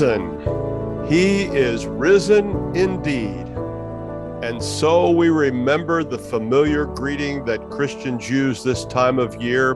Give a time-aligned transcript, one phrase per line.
[0.00, 1.06] risen.
[1.08, 3.46] He is risen indeed.
[4.44, 9.72] And so we remember the familiar greeting that Christians use this time of year.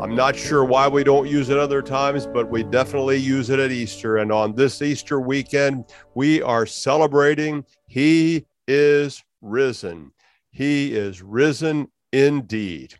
[0.00, 3.60] I'm not sure why we don't use it other times, but we definitely use it
[3.60, 4.16] at Easter.
[4.16, 5.84] And on this Easter weekend,
[6.16, 10.10] we are celebrating He is risen.
[10.50, 12.94] He is risen indeed.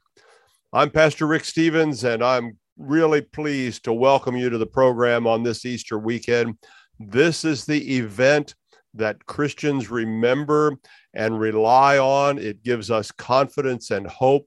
[0.73, 5.43] I'm Pastor Rick Stevens, and I'm really pleased to welcome you to the program on
[5.43, 6.59] this Easter weekend.
[6.99, 8.55] This is the event
[8.95, 10.77] that Christians remember
[11.15, 12.39] and rely on.
[12.39, 14.47] It gives us confidence and hope,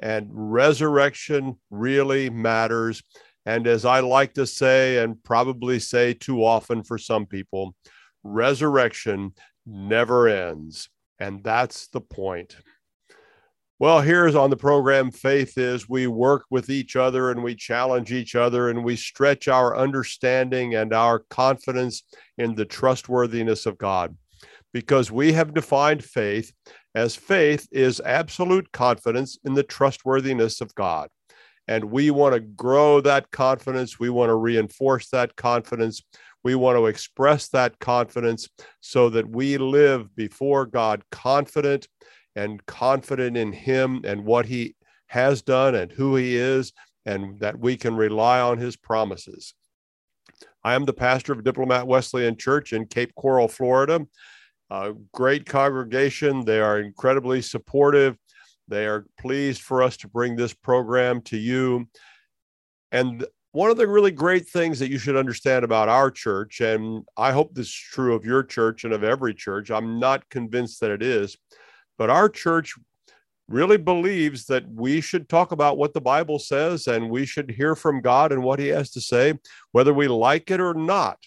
[0.00, 3.02] and resurrection really matters.
[3.46, 7.74] And as I like to say, and probably say too often for some people,
[8.22, 9.34] resurrection
[9.66, 10.88] never ends.
[11.20, 12.56] And that's the point.
[13.80, 18.12] Well, here's on the program Faith is we work with each other and we challenge
[18.12, 22.04] each other and we stretch our understanding and our confidence
[22.38, 24.16] in the trustworthiness of God
[24.72, 26.52] because we have defined faith
[26.94, 31.08] as faith is absolute confidence in the trustworthiness of God.
[31.66, 33.98] And we want to grow that confidence.
[33.98, 36.00] We want to reinforce that confidence.
[36.44, 38.48] We want to express that confidence
[38.80, 41.88] so that we live before God confident
[42.36, 46.72] and confident in Him and what He has done and who He is,
[47.06, 49.54] and that we can rely on His promises.
[50.62, 54.06] I am the pastor of Diplomat Wesleyan Church in Cape Coral, Florida.
[54.70, 56.44] A great congregation.
[56.44, 58.16] They are incredibly supportive.
[58.66, 61.86] They are pleased for us to bring this program to you.
[62.90, 67.04] And one of the really great things that you should understand about our church, and
[67.16, 70.80] I hope this is true of your church and of every church, I'm not convinced
[70.80, 71.36] that it is,
[71.98, 72.74] but our church
[73.48, 77.74] really believes that we should talk about what the Bible says and we should hear
[77.74, 79.34] from God and what He has to say,
[79.72, 81.18] whether we like it or not.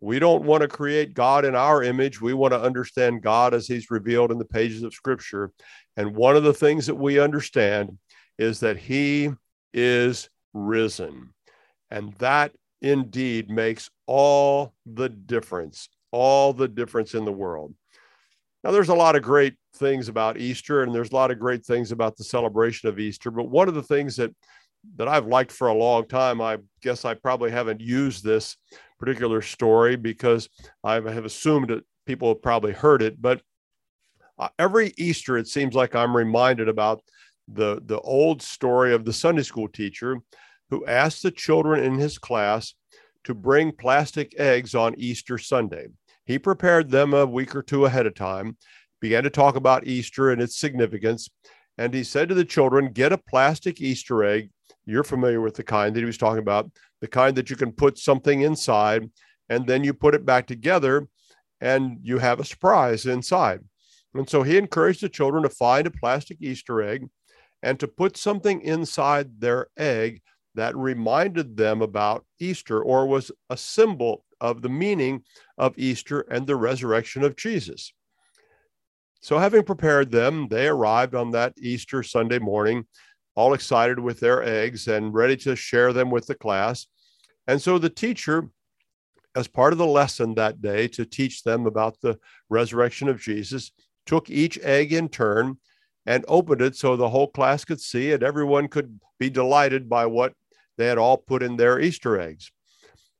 [0.00, 2.20] We don't want to create God in our image.
[2.20, 5.50] We want to understand God as He's revealed in the pages of Scripture.
[5.96, 7.98] And one of the things that we understand
[8.38, 9.30] is that He
[9.74, 11.34] is risen.
[11.90, 17.74] And that indeed makes all the difference, all the difference in the world.
[18.62, 21.64] Now, there's a lot of great things about Easter, and there's a lot of great
[21.64, 23.30] things about the celebration of Easter.
[23.30, 24.34] But one of the things that
[24.96, 28.56] that I've liked for a long time, I guess I probably haven't used this
[28.98, 30.48] particular story because
[30.84, 33.20] I have assumed that people have probably heard it.
[33.20, 33.42] But
[34.38, 37.02] uh, every Easter, it seems like I'm reminded about
[37.48, 40.18] the the old story of the Sunday school teacher
[40.70, 42.74] who asked the children in his class
[43.24, 45.88] to bring plastic eggs on Easter Sunday.
[46.24, 48.56] He prepared them a week or two ahead of time,
[49.00, 51.28] began to talk about Easter and its significance.
[51.76, 54.50] And he said to the children, Get a plastic Easter egg.
[54.86, 56.70] You're familiar with the kind that he was talking about,
[57.00, 59.08] the kind that you can put something inside,
[59.48, 61.06] and then you put it back together
[61.60, 63.60] and you have a surprise inside.
[64.14, 67.08] And so he encouraged the children to find a plastic Easter egg
[67.62, 70.22] and to put something inside their egg
[70.54, 75.22] that reminded them about Easter or was a symbol of the meaning
[75.56, 77.92] of Easter and the resurrection of Jesus.
[79.20, 82.86] So, having prepared them, they arrived on that Easter Sunday morning,
[83.34, 86.86] all excited with their eggs and ready to share them with the class.
[87.46, 88.48] And so the teacher,
[89.34, 92.18] as part of the lesson that day to teach them about the
[92.50, 93.72] resurrection of Jesus,
[94.06, 95.58] took each egg in turn
[96.04, 100.06] and opened it so the whole class could see and everyone could be delighted by
[100.06, 100.32] what
[100.76, 102.50] they had all put in their Easter eggs.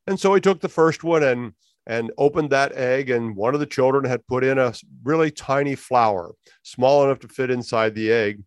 [0.06, 1.52] And so he took the first one and
[1.88, 5.74] and opened that egg and one of the children had put in a really tiny
[5.74, 8.42] flower, small enough to fit inside the egg.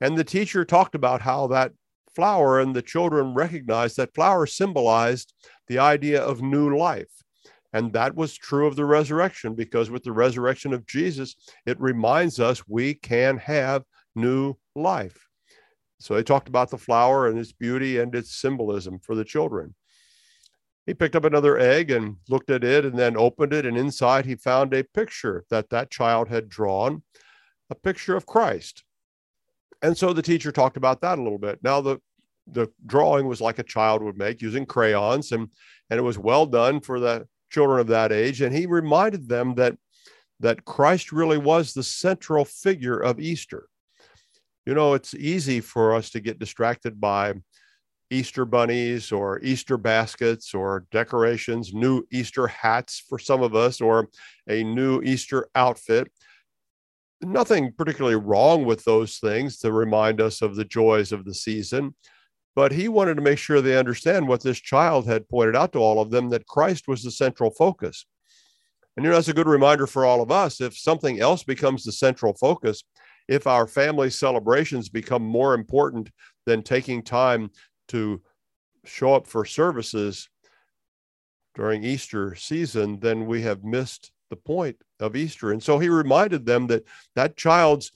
[0.00, 1.72] And the teacher talked about how that
[2.14, 5.34] flower and the children recognized that flower symbolized
[5.68, 7.12] the idea of new life.
[7.74, 12.40] And that was true of the resurrection because with the resurrection of Jesus, it reminds
[12.40, 13.84] us we can have
[14.14, 15.28] new life.
[15.98, 19.74] So they talked about the flower and its beauty and its symbolism for the children.
[20.86, 23.66] He picked up another egg and looked at it and then opened it.
[23.66, 27.02] And inside, he found a picture that that child had drawn,
[27.70, 28.84] a picture of Christ.
[29.82, 31.58] And so the teacher talked about that a little bit.
[31.62, 31.98] Now, the,
[32.46, 35.50] the drawing was like a child would make using crayons, and,
[35.90, 38.40] and it was well done for the children of that age.
[38.40, 39.76] And he reminded them that,
[40.38, 43.68] that Christ really was the central figure of Easter.
[44.64, 47.34] You know, it's easy for us to get distracted by
[48.10, 54.08] Easter bunnies or Easter baskets or decorations, new Easter hats for some of us, or
[54.48, 56.08] a new Easter outfit.
[57.22, 61.94] Nothing particularly wrong with those things to remind us of the joys of the season.
[62.56, 65.78] but he wanted to make sure they understand what this child had pointed out to
[65.78, 68.06] all of them that Christ was the central focus.
[68.96, 70.60] And you know, that's a good reminder for all of us.
[70.62, 72.82] If something else becomes the central focus,
[73.28, 76.10] if our family celebrations become more important
[76.46, 77.50] than taking time
[77.88, 78.20] to
[78.84, 80.28] show up for services
[81.54, 85.52] during Easter season, then we have missed the point of Easter.
[85.52, 86.84] And so he reminded them that
[87.14, 87.90] that child's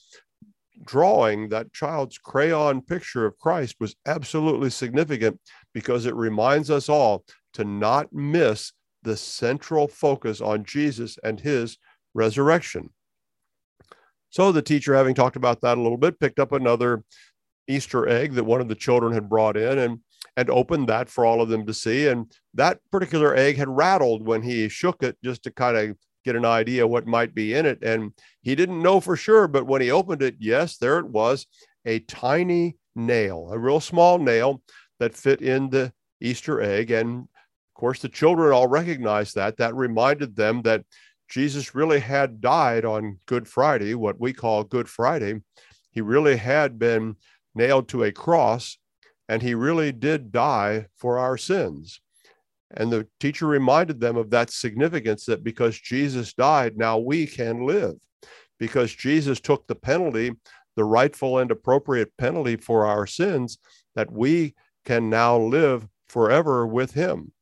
[0.85, 5.39] drawing, that child's crayon picture of Christ was absolutely significant
[5.75, 8.73] because it reminds us all to not miss
[9.03, 11.79] the central focus on Jesus and his
[12.15, 12.91] resurrection.
[14.31, 17.03] So the teacher, having talked about that a little bit, picked up another
[17.71, 20.01] Easter egg that one of the children had brought in and
[20.37, 22.07] and opened that for all of them to see.
[22.09, 26.37] And that particular egg had rattled when he shook it just to kind of get
[26.37, 27.83] an idea what might be in it.
[27.83, 28.13] And
[28.43, 31.47] he didn't know for sure, but when he opened it, yes, there it was
[31.85, 34.63] a tiny nail, a real small nail
[34.99, 36.91] that fit in the Easter egg.
[36.91, 39.57] And of course, the children all recognized that.
[39.57, 40.85] That reminded them that
[41.29, 45.41] Jesus really had died on Good Friday, what we call Good Friday.
[45.93, 47.17] He really had been
[47.55, 48.79] nailed to a cross,
[49.29, 52.01] and he really did die for our sins.
[52.73, 57.67] And the teacher reminded them of that significance that because Jesus died, now we can
[57.67, 57.97] live.
[58.59, 60.33] Because Jesus took the penalty,
[60.77, 63.59] the rightful and appropriate penalty for our sins,
[63.95, 64.55] that we
[64.85, 67.33] can now live forever with him.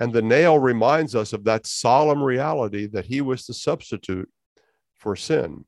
[0.00, 4.28] And the nail reminds us of that solemn reality that he was the substitute
[4.96, 5.64] for sin.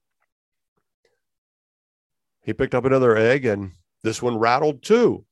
[2.43, 3.73] He picked up another egg, and
[4.05, 5.25] this one rattled too.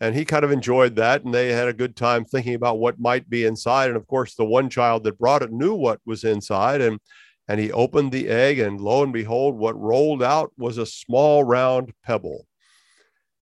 [0.00, 2.98] And he kind of enjoyed that and they had a good time thinking about what
[2.98, 3.88] might be inside.
[3.88, 6.98] And of course the one child that brought it knew what was inside and
[7.46, 11.44] and he opened the egg and lo and behold what rolled out was a small
[11.44, 12.46] round pebble.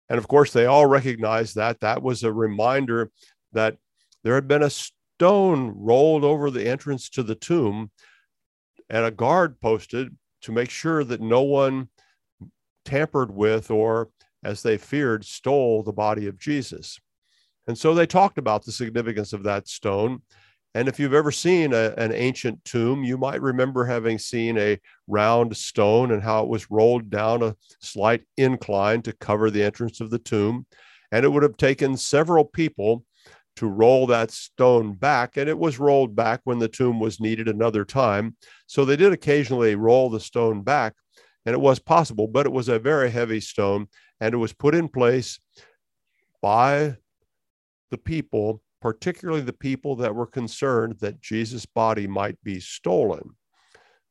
[0.08, 1.80] And of course they all recognized that.
[1.80, 3.10] That was a reminder
[3.52, 3.76] that
[4.24, 7.90] there had been a stone rolled over the entrance to the tomb
[8.88, 11.88] and a guard posted to make sure that no one
[12.84, 14.08] tampered with or
[14.44, 16.98] as they feared, stole the body of Jesus.
[17.66, 20.22] And so they talked about the significance of that stone.
[20.74, 24.80] And if you've ever seen a, an ancient tomb, you might remember having seen a
[25.06, 30.00] round stone and how it was rolled down a slight incline to cover the entrance
[30.00, 30.66] of the tomb.
[31.12, 33.04] And it would have taken several people
[33.56, 35.36] to roll that stone back.
[35.36, 38.36] And it was rolled back when the tomb was needed another time.
[38.66, 40.94] So they did occasionally roll the stone back.
[41.44, 43.88] And it was possible, but it was a very heavy stone
[44.22, 45.40] and it was put in place
[46.42, 46.96] by
[47.90, 53.30] the people, particularly the people that were concerned that Jesus' body might be stolen.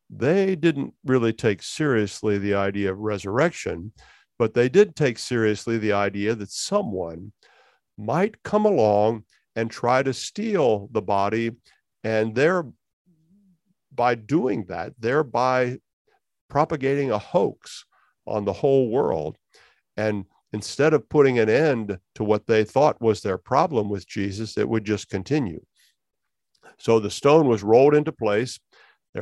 [0.10, 3.94] They didn't really take seriously the idea of resurrection,
[4.38, 7.32] but they did take seriously the idea that someone
[7.98, 9.24] might come along
[9.56, 11.52] and try to steal the body,
[12.04, 12.66] and there,
[13.96, 15.80] by doing that, thereby
[16.50, 17.86] propagating a hoax
[18.28, 19.38] on the whole world
[19.98, 24.58] and instead of putting an end to what they thought was their problem with Jesus,
[24.58, 25.62] it would just continue.
[26.78, 28.60] So the stone was rolled into place.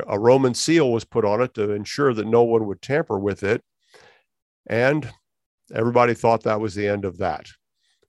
[0.08, 3.42] A Roman seal was put on it to ensure that no one would tamper with
[3.42, 3.62] it.
[4.68, 5.08] And
[5.74, 7.46] everybody thought that was the end of that.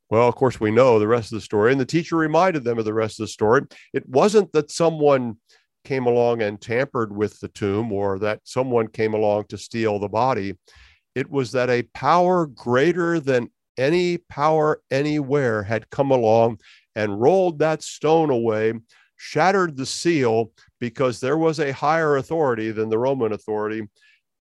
[0.10, 1.72] Well, of course, we know the rest of the story.
[1.72, 3.64] And the teacher reminded them of the rest of the story.
[3.94, 5.38] It wasn't that someone
[5.84, 10.10] came along and tampered with the tomb or that someone came along to steal the
[10.10, 10.58] body.
[11.16, 16.60] It was that a power greater than any power anywhere had come along
[16.96, 18.74] and rolled that stone away,
[19.18, 23.88] shattered the seal because there was a higher authority than the Roman authority.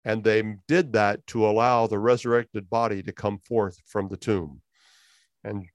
[0.05, 4.61] And they did that to allow the resurrected body to come forth from the tomb.
[5.43, 5.65] And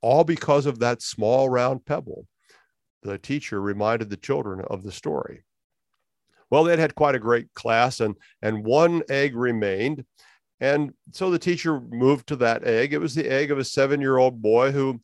[0.00, 2.26] all because of that small round pebble.
[3.02, 5.44] The teacher reminded the children of the story.
[6.50, 10.04] Well, they'd had quite a great class, and, and one egg remained.
[10.60, 12.92] And so the teacher moved to that egg.
[12.92, 15.00] It was the egg of a seven year old boy who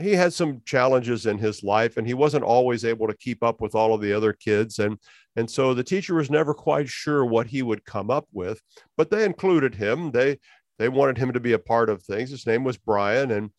[0.00, 3.60] he had some challenges in his life and he wasn't always able to keep up
[3.60, 4.98] with all of the other kids and
[5.36, 8.60] and so the teacher was never quite sure what he would come up with
[8.96, 10.38] but they included him they
[10.78, 13.50] they wanted him to be a part of things his name was brian and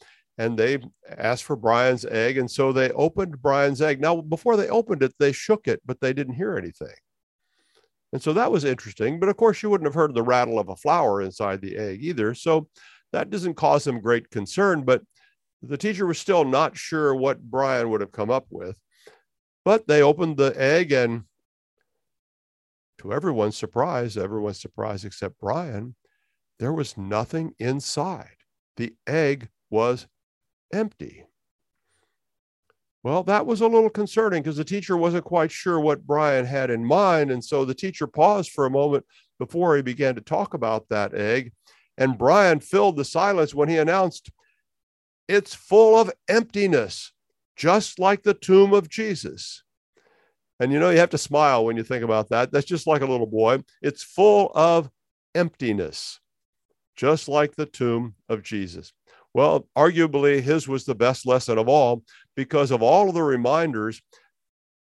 [0.42, 0.80] and they
[1.18, 5.14] asked for brian's egg and so they opened brian's egg now before they opened it
[5.20, 6.96] they shook it but they didn't hear anything
[8.14, 9.20] and so that was interesting.
[9.20, 12.04] But of course, you wouldn't have heard the rattle of a flower inside the egg
[12.04, 12.34] either.
[12.34, 12.68] So
[13.14, 14.84] that doesn't cause them great concern.
[14.84, 15.02] But
[15.62, 18.78] the teacher was still not sure what Brian would have come up with.
[19.64, 21.24] But they opened the egg, and
[22.98, 25.96] to everyone's surprise, everyone's surprise except Brian,
[26.60, 28.36] there was nothing inside.
[28.78, 30.08] The egg was
[30.74, 31.26] empty.
[33.04, 36.70] Well, that was a little concerning because the teacher wasn't quite sure what Brian had
[36.70, 37.32] in mind.
[37.32, 39.06] And so the teacher paused for a moment
[39.40, 41.52] before he began to talk about that egg.
[41.98, 44.32] And Brian filled the silence when he announced,
[45.28, 47.12] It's full of emptiness,
[47.56, 49.64] just like the tomb of Jesus.
[50.60, 52.52] And you know, you have to smile when you think about that.
[52.52, 53.64] That's just like a little boy.
[53.82, 54.92] It's full of
[55.34, 56.20] emptiness,
[56.96, 58.94] just like the tomb of Jesus.
[59.34, 62.04] Well, arguably, his was the best lesson of all
[62.36, 64.02] because of all of the reminders.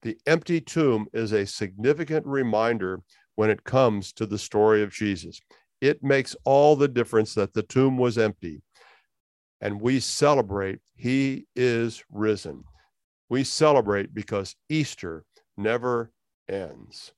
[0.03, 3.01] The empty tomb is a significant reminder
[3.35, 5.41] when it comes to the story of Jesus.
[5.81, 8.63] It makes all the difference that the tomb was empty.
[9.61, 12.65] And we celebrate, he is risen.
[13.29, 15.25] We celebrate because Easter
[15.57, 16.11] never
[16.49, 17.13] ends.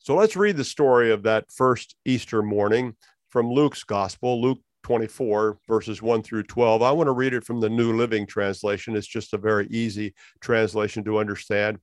[0.00, 2.96] So let's read the story of that first Easter morning
[3.28, 6.80] from Luke's Gospel, Luke 24, verses 1 through 12.
[6.80, 8.96] I want to read it from the New Living Translation.
[8.96, 11.78] It's just a very easy translation to understand.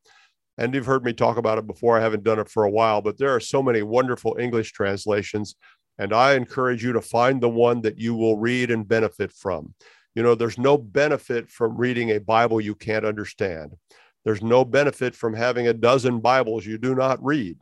[0.57, 1.95] And you've heard me talk about it before.
[1.95, 5.53] I haven't done it for a while, but there are so many wonderful English translations.
[5.99, 9.75] And I encourage you to find the one that you will read and benefit from.
[10.15, 13.75] You know, there's no benefit from reading a Bible you can't understand.
[14.23, 17.59] There's no benefit from having a dozen Bibles you do not read.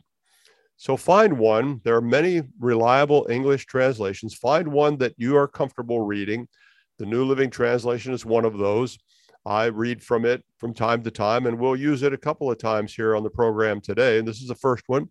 [0.78, 1.82] So find one.
[1.84, 4.34] There are many reliable English translations.
[4.34, 6.48] Find one that you are comfortable reading.
[7.00, 8.98] The New Living Translation is one of those.
[9.46, 12.58] I read from it from time to time, and we'll use it a couple of
[12.58, 14.18] times here on the program today.
[14.18, 15.10] And this is the first one.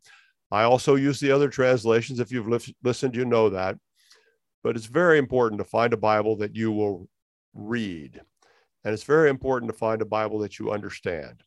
[0.50, 2.20] I also use the other translations.
[2.20, 3.76] If you've li- listened, you know that.
[4.62, 7.08] But it's very important to find a Bible that you will
[7.54, 8.20] read.
[8.84, 11.42] And it's very important to find a Bible that you understand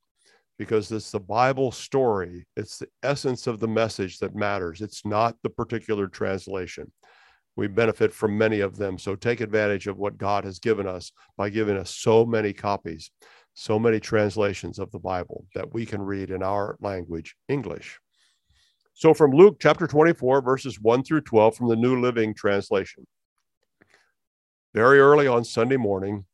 [0.58, 2.46] because it's the Bible story.
[2.56, 4.82] It's the essence of the message that matters.
[4.82, 6.92] It's not the particular translation.
[7.58, 8.98] We benefit from many of them.
[8.98, 13.12] So take advantage of what God has given us by giving us so many copies,
[13.54, 18.00] so many translations of the Bible that we can read in our language, English.
[18.94, 23.06] So from Luke chapter 24, verses 1 through 12 from the New Living Translation.
[24.74, 26.26] Very early on Sunday morning,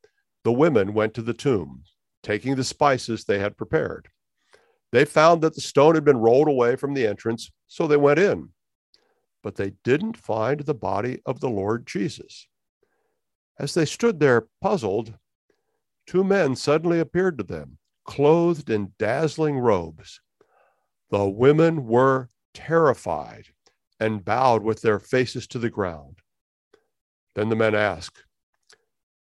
[0.44, 1.84] the women went to the tomb,
[2.24, 4.10] taking the spices they had prepared.
[4.92, 8.20] They found that the stone had been rolled away from the entrance, so they went
[8.20, 8.50] in.
[9.42, 12.48] But they didn't find the body of the Lord Jesus.
[13.58, 15.14] As they stood there puzzled,
[16.06, 20.20] two men suddenly appeared to them, clothed in dazzling robes.
[21.10, 23.48] The women were terrified
[24.00, 26.18] and bowed with their faces to the ground.
[27.36, 28.24] Then the men asked,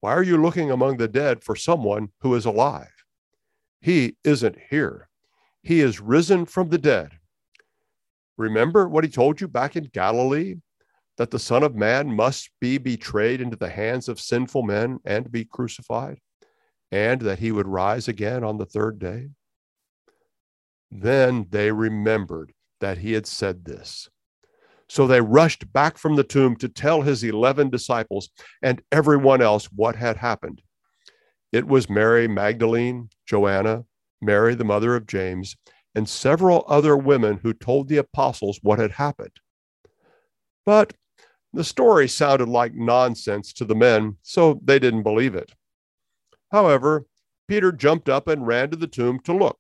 [0.01, 2.93] why are you looking among the dead for someone who is alive?
[3.81, 5.09] He isn't here.
[5.63, 7.19] He is risen from the dead.
[8.37, 10.57] Remember what he told you back in Galilee
[11.17, 15.33] that the Son of Man must be betrayed into the hands of sinful men and
[15.33, 16.21] be crucified,
[16.93, 19.31] and that he would rise again on the third day?
[20.91, 24.09] Then they remembered that he had said this.
[24.91, 28.31] So they rushed back from the tomb to tell his 11 disciples
[28.63, 30.63] and everyone else what had happened.
[31.53, 33.85] It was Mary Magdalene, Joanna,
[34.21, 35.57] Mary, the mother of James,
[35.95, 39.37] and several other women who told the apostles what had happened.
[40.65, 40.95] But
[41.53, 45.53] the story sounded like nonsense to the men, so they didn't believe it.
[46.51, 47.07] However,
[47.47, 49.59] Peter jumped up and ran to the tomb to look.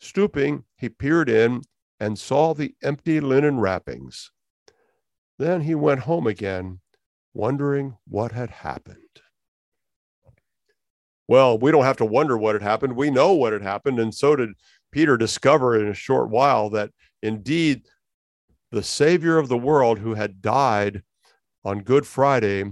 [0.00, 1.62] Stooping, he peered in
[2.00, 4.30] and saw the empty linen wrappings
[5.38, 6.80] then he went home again,
[7.34, 8.98] wondering what had happened.
[11.28, 12.96] Well, we don't have to wonder what had happened.
[12.96, 14.00] We know what had happened.
[14.00, 14.50] And so did
[14.90, 16.90] Peter discover in a short while that
[17.22, 17.82] indeed
[18.72, 21.02] the Savior of the world who had died
[21.64, 22.64] on Good Friday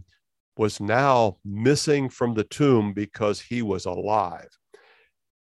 [0.57, 4.49] was now missing from the tomb because he was alive.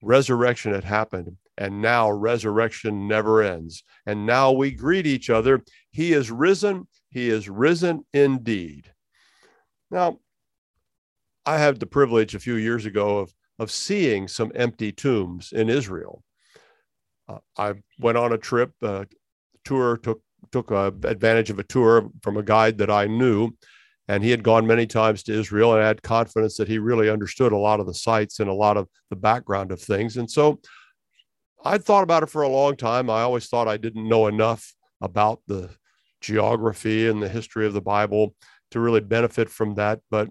[0.03, 3.85] Resurrection had happened, and now resurrection never ends.
[4.07, 5.63] And now we greet each other.
[5.91, 8.91] He is risen he is risen indeed.
[9.91, 10.19] Now,
[11.45, 15.69] I had the privilege a few years ago of, of seeing some empty tombs in
[15.69, 16.25] Israel.
[17.29, 19.05] Uh, I went on a trip, uh,
[19.65, 23.51] tour, took, took uh, advantage of a tour from a guide that I knew,
[24.09, 27.53] and he had gone many times to Israel, and had confidence that he really understood
[27.53, 30.17] a lot of the sites and a lot of the background of things.
[30.17, 30.61] And so
[31.65, 33.09] I'd thought about it for a long time.
[33.09, 35.71] I always thought I didn't know enough about the
[36.21, 38.35] geography and the history of the Bible
[38.73, 40.01] to really benefit from that.
[40.11, 40.29] But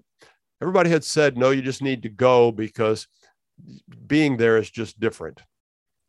[0.60, 3.06] everybody had said, no, you just need to go because
[4.06, 5.42] being there is just different.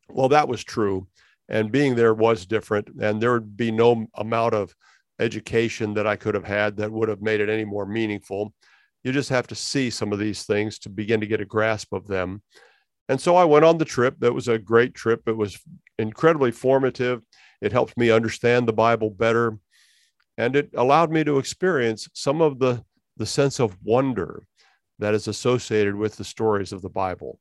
[0.09, 1.07] Well, that was true.
[1.49, 2.89] And being there was different.
[3.01, 4.73] And there would be no amount of
[5.19, 8.53] education that I could have had that would have made it any more meaningful.
[9.03, 11.93] you just have to see some of these things to begin to get a grasp
[11.93, 12.41] of them.
[13.09, 14.15] And so I went on the trip.
[14.19, 15.23] That was a great trip.
[15.27, 15.59] It was
[15.99, 17.21] incredibly formative.
[17.61, 19.57] It helped me understand the Bible better.
[20.37, 22.83] And it allowed me to experience some of the,
[23.17, 24.47] the sense of wonder
[24.99, 27.39] that is associated with the stories of the Bible.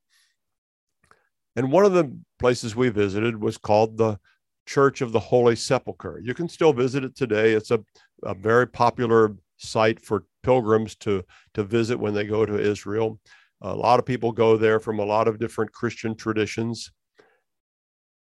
[1.57, 4.19] And one of the places we visited was called the
[4.67, 6.21] Church of the Holy Sepulchre.
[6.23, 7.53] You can still visit it today.
[7.53, 7.81] It's a,
[8.23, 13.21] a very popular site for pilgrims to, to visit when they go to Israel.
[13.63, 16.91] A lot of people go there from a lot of different Christian traditions.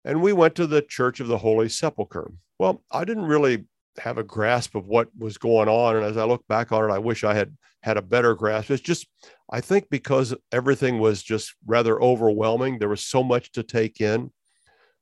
[0.04, 2.32] And we went to the Church of the Holy Sepulchre.
[2.60, 3.66] Well, I didn't really
[4.00, 5.96] have a grasp of what was going on.
[5.96, 8.70] And as I look back on it, I wish I had had a better grasp.
[8.70, 9.08] It's just,
[9.52, 14.32] I think because everything was just rather overwhelming, there was so much to take in.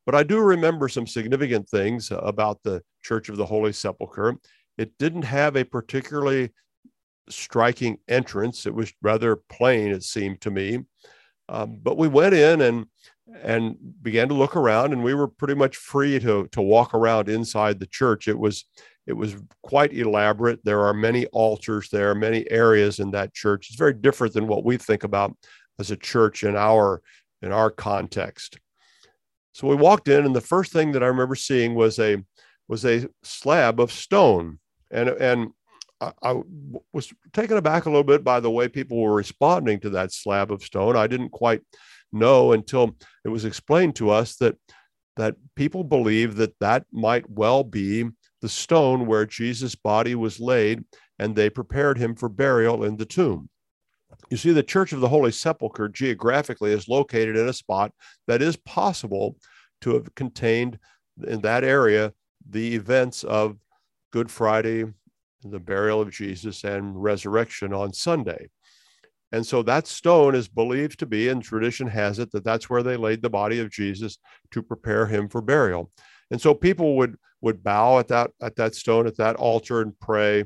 [0.05, 4.35] But I do remember some significant things about the Church of the Holy Sepulchre.
[4.77, 6.51] It didn't have a particularly
[7.29, 8.65] striking entrance.
[8.65, 10.79] It was rather plain, it seemed to me.
[11.49, 12.85] Um, but we went in and
[13.41, 17.29] and began to look around, and we were pretty much free to to walk around
[17.29, 18.27] inside the church.
[18.27, 18.65] It was
[19.05, 20.63] it was quite elaborate.
[20.63, 23.67] There are many altars there, many areas in that church.
[23.69, 25.35] It's very different than what we think about
[25.79, 27.01] as a church in our
[27.41, 28.59] in our context.
[29.53, 32.23] So we walked in, and the first thing that I remember seeing was a
[32.67, 34.59] was a slab of stone,
[34.91, 35.51] and and
[36.21, 36.41] I,
[36.91, 40.51] was taken aback a little bit by the way people were responding to that slab
[40.51, 40.95] of stone.
[40.95, 41.61] I didn't quite
[42.11, 44.55] know until it was explained to us that
[45.15, 48.09] that people believe that that might well be
[48.41, 50.83] the stone where Jesus' body was laid,
[51.19, 53.49] and they prepared him for burial in the tomb.
[54.29, 57.91] You see, the Church of the Holy Sepulchre geographically is located in a spot
[58.27, 59.37] that is possible
[59.81, 60.79] to have contained
[61.27, 62.13] in that area
[62.49, 63.57] the events of
[64.11, 64.85] Good Friday,
[65.51, 68.49] the burial of Jesus, and resurrection on Sunday.
[69.31, 72.83] And so that stone is believed to be, and tradition has it, that that's where
[72.83, 74.19] they laid the body of Jesus
[74.51, 75.91] to prepare him for burial.
[76.31, 79.99] And so people would would bow at that at that stone at that altar and
[79.99, 80.45] pray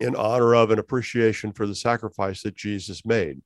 [0.00, 3.42] in honor of and appreciation for the sacrifice that Jesus made.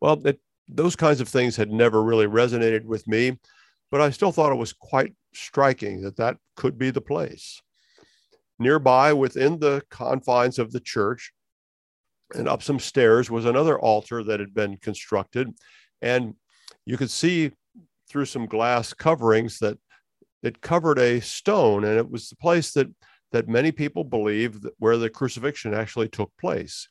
[0.00, 3.38] Well, it, those kinds of things had never really resonated with me,
[3.90, 7.60] but I still thought it was quite striking that that could be the place.
[8.58, 11.32] Nearby, within the confines of the church,
[12.34, 15.50] and up some stairs, was another altar that had been constructed.
[16.00, 16.34] And
[16.86, 17.52] you could see
[18.08, 19.78] through some glass coverings that
[20.42, 22.88] it covered a stone, and it was the place that
[23.32, 26.88] that many people believe that where the crucifixion actually took place.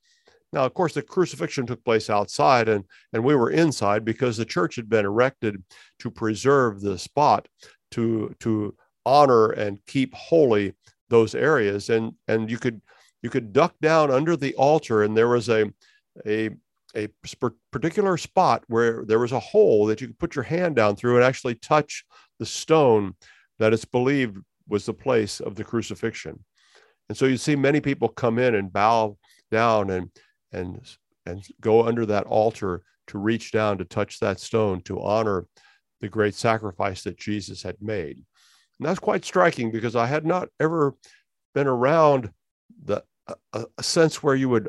[0.52, 4.46] Now, of course, the crucifixion took place outside, and, and we were inside because the
[4.46, 5.64] church had been erected
[6.00, 7.48] to preserve the spot,
[7.92, 10.76] to, to honor and keep holy
[11.14, 11.90] those areas.
[11.90, 12.82] And, and you could
[13.22, 15.72] you could duck down under the altar, and there was a,
[16.28, 16.50] a,
[16.94, 17.08] a
[17.72, 21.16] particular spot where there was a hole that you could put your hand down through
[21.16, 22.04] and actually touch
[22.40, 23.16] the stone
[23.60, 26.44] that it's believed was the place of the crucifixion.
[27.08, 29.18] And so you see many people come in and bow
[29.52, 30.10] down and
[30.52, 30.82] and
[31.26, 35.46] and go under that altar to reach down to touch that stone to honor
[36.02, 38.26] the great sacrifice that Jesus had made.
[38.84, 40.94] And that's quite striking because I had not ever
[41.56, 42.34] been around
[42.84, 43.02] the
[43.54, 44.68] a, a sense where you would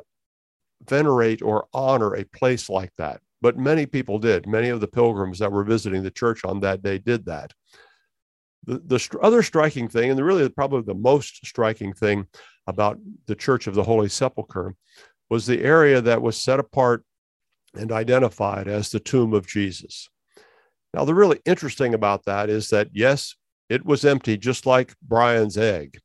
[0.89, 3.21] venerate or honor a place like that.
[3.43, 4.47] But many people did.
[4.47, 7.55] Many of the pilgrims that were visiting the church on that day did that.
[8.67, 12.29] The, the other striking thing, and really probably the most striking thing
[12.69, 14.77] about the Church of the Holy Sepulchre,
[15.29, 17.03] was the area that was set apart
[17.77, 20.09] and identified as the tomb of Jesus.
[20.95, 23.35] Now, the really interesting about that is that, yes,
[23.69, 25.99] it was empty, just like Brian's egg.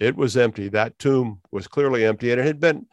[0.00, 0.68] It was empty.
[0.68, 2.86] That tomb was clearly empty, and it had been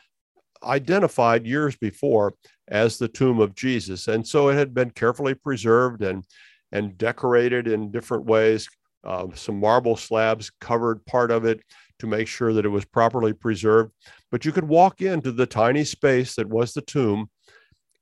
[0.63, 2.35] identified years before
[2.67, 4.07] as the tomb of Jesus.
[4.07, 6.23] And so it had been carefully preserved and,
[6.71, 8.69] and decorated in different ways,
[9.03, 11.61] uh, some marble slabs covered part of it
[11.99, 13.91] to make sure that it was properly preserved.
[14.31, 17.29] But you could walk into the tiny space that was the tomb,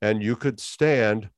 [0.02, 1.30] and you could stand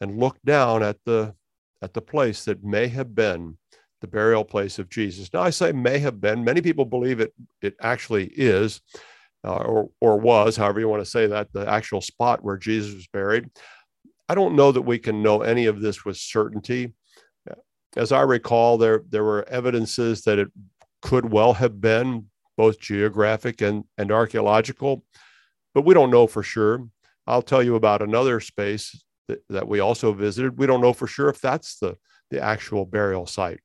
[0.00, 1.34] and look down at the
[1.82, 3.56] at the place that may have been
[4.00, 5.32] the burial place of Jesus.
[5.32, 6.44] Now, I say may have been.
[6.44, 7.32] Many people believe it
[7.62, 8.80] it actually is,
[9.44, 12.94] uh, or or was, however you want to say that, the actual spot where Jesus
[12.94, 13.50] was buried.
[14.28, 16.94] I don't know that we can know any of this with certainty
[17.96, 20.48] as I recall, there there were evidences that it
[21.02, 25.04] could well have been both geographic and, and archaeological,
[25.74, 26.86] but we don't know for sure.
[27.26, 30.58] I'll tell you about another space that, that we also visited.
[30.58, 31.96] We don't know for sure if that's the,
[32.30, 33.60] the actual burial site.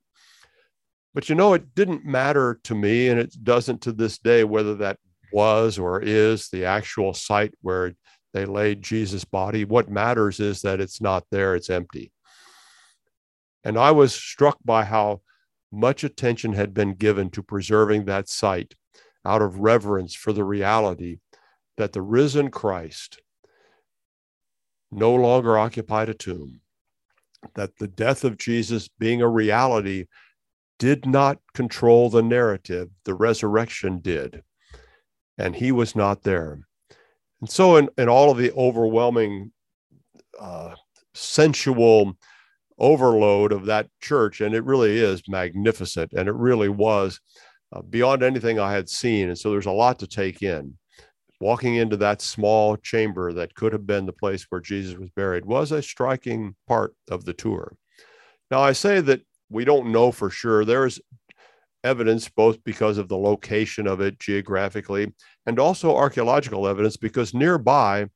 [1.16, 4.76] But you know, it didn't matter to me, and it doesn't to this day, whether
[4.76, 5.00] that
[5.32, 7.96] was or is the actual site where
[8.34, 9.64] they laid Jesus' body.
[9.64, 12.12] What matters is that it's not there, it's empty.
[13.64, 15.22] And I was struck by how
[15.72, 18.76] much attention had been given to preserving that site
[19.26, 21.20] out of reverence for the reality
[21.78, 23.22] that the risen Christ
[24.92, 26.60] no longer occupied a tomb,
[27.56, 30.08] that the death of Jesus being a reality
[30.78, 34.44] did not control the narrative, the resurrection did.
[35.38, 36.60] And he was not there.
[37.42, 39.52] And so, in, in all of the overwhelming
[40.40, 40.76] uh,
[41.14, 42.18] sensual
[42.80, 47.20] overload of that church, and it really is magnificent, and it really was
[47.74, 49.28] uh, beyond anything I had seen.
[49.28, 50.78] And so, there's a lot to take in.
[51.42, 55.46] Walking into that small chamber that could have been the place where Jesus was buried
[55.46, 57.76] was a striking part of the tour.
[58.50, 60.66] Now, I say that we don't know for sure.
[60.66, 61.00] There's
[61.84, 65.14] evidence both because of the location of it geographically
[65.46, 68.08] and also archaeological evidence because nearby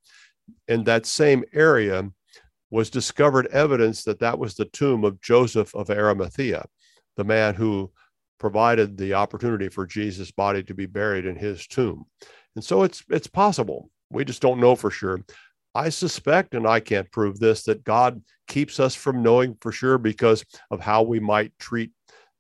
[0.68, 2.10] in that same area
[2.72, 6.66] was discovered evidence that that was the tomb of Joseph of Arimathea,
[7.16, 7.92] the man who
[8.40, 12.06] provided the opportunity for Jesus' body to be buried in his tomb.
[12.56, 13.90] And so it's it's possible.
[14.12, 15.24] We just don't know for sure.
[15.76, 19.98] I suspect, and I can't prove this, that God keeps us from knowing for sure
[19.98, 21.92] because of how we might treat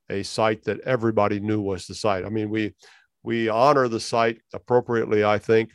[0.09, 2.25] a site that everybody knew was the site.
[2.25, 2.73] I mean, we
[3.21, 5.71] we honor the site appropriately, I think,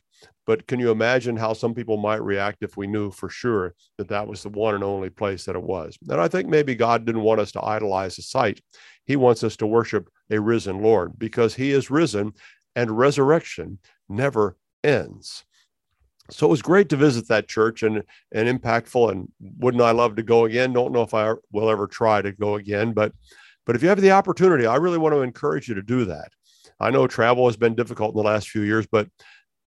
[0.47, 4.09] but can you imagine how some people might react if we knew for sure that
[4.09, 5.97] that was the one and only place that it was?
[6.09, 8.61] And I think maybe God didn't want us to idolize a site.
[9.05, 12.33] He wants us to worship a risen Lord because he is risen
[12.75, 15.45] and resurrection never ends
[16.31, 20.17] so it was great to visit that church and and impactful and wouldn't i love
[20.17, 20.73] to go again?
[20.73, 23.13] Don't know if i will ever try to go again but
[23.67, 26.29] but if you have the opportunity i really want to encourage you to do that.
[26.81, 29.09] I know travel has been difficult in the last few years but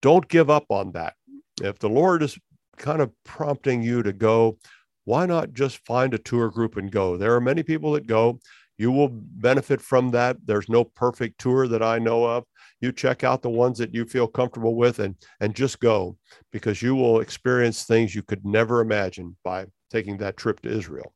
[0.02, 1.14] don't give up on that.
[1.62, 2.38] If the lord is
[2.76, 4.58] kind of prompting you to go
[5.04, 7.18] why not just find a tour group and go?
[7.18, 8.40] There are many people that go.
[8.78, 10.38] You will benefit from that.
[10.42, 12.44] There's no perfect tour that i know of
[12.84, 16.16] you check out the ones that you feel comfortable with and and just go
[16.52, 21.14] because you will experience things you could never imagine by taking that trip to Israel.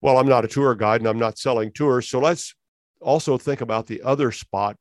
[0.00, 2.54] Well, I'm not a tour guide and I'm not selling tours, so let's
[3.00, 4.76] also think about the other spot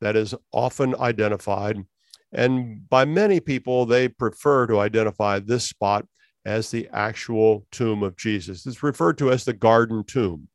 [0.00, 1.84] that is often identified
[2.32, 6.06] and by many people they prefer to identify this spot
[6.44, 8.66] as the actual tomb of Jesus.
[8.66, 10.48] It's referred to as the garden tomb.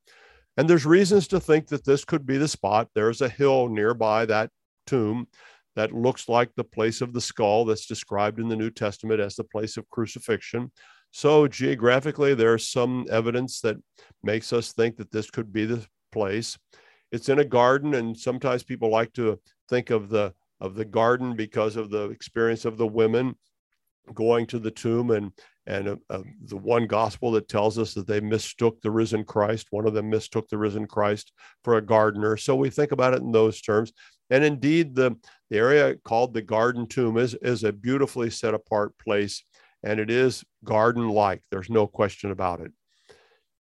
[0.57, 2.89] And there's reasons to think that this could be the spot.
[2.93, 4.51] There's a hill nearby that
[4.85, 5.27] tomb
[5.75, 9.35] that looks like the place of the skull that's described in the New Testament as
[9.35, 10.71] the place of crucifixion.
[11.11, 13.77] So, geographically, there's some evidence that
[14.23, 16.57] makes us think that this could be the place.
[17.11, 19.39] It's in a garden, and sometimes people like to
[19.69, 23.35] think of the of the garden because of the experience of the women
[24.13, 25.31] going to the tomb and
[25.65, 29.67] and uh, uh, the one gospel that tells us that they mistook the risen Christ,
[29.71, 31.31] one of them mistook the risen Christ
[31.63, 32.35] for a gardener.
[32.35, 33.93] So we think about it in those terms.
[34.29, 35.15] And indeed, the,
[35.49, 39.43] the area called the Garden Tomb is, is a beautifully set apart place,
[39.83, 41.43] and it is garden like.
[41.49, 42.71] There's no question about it.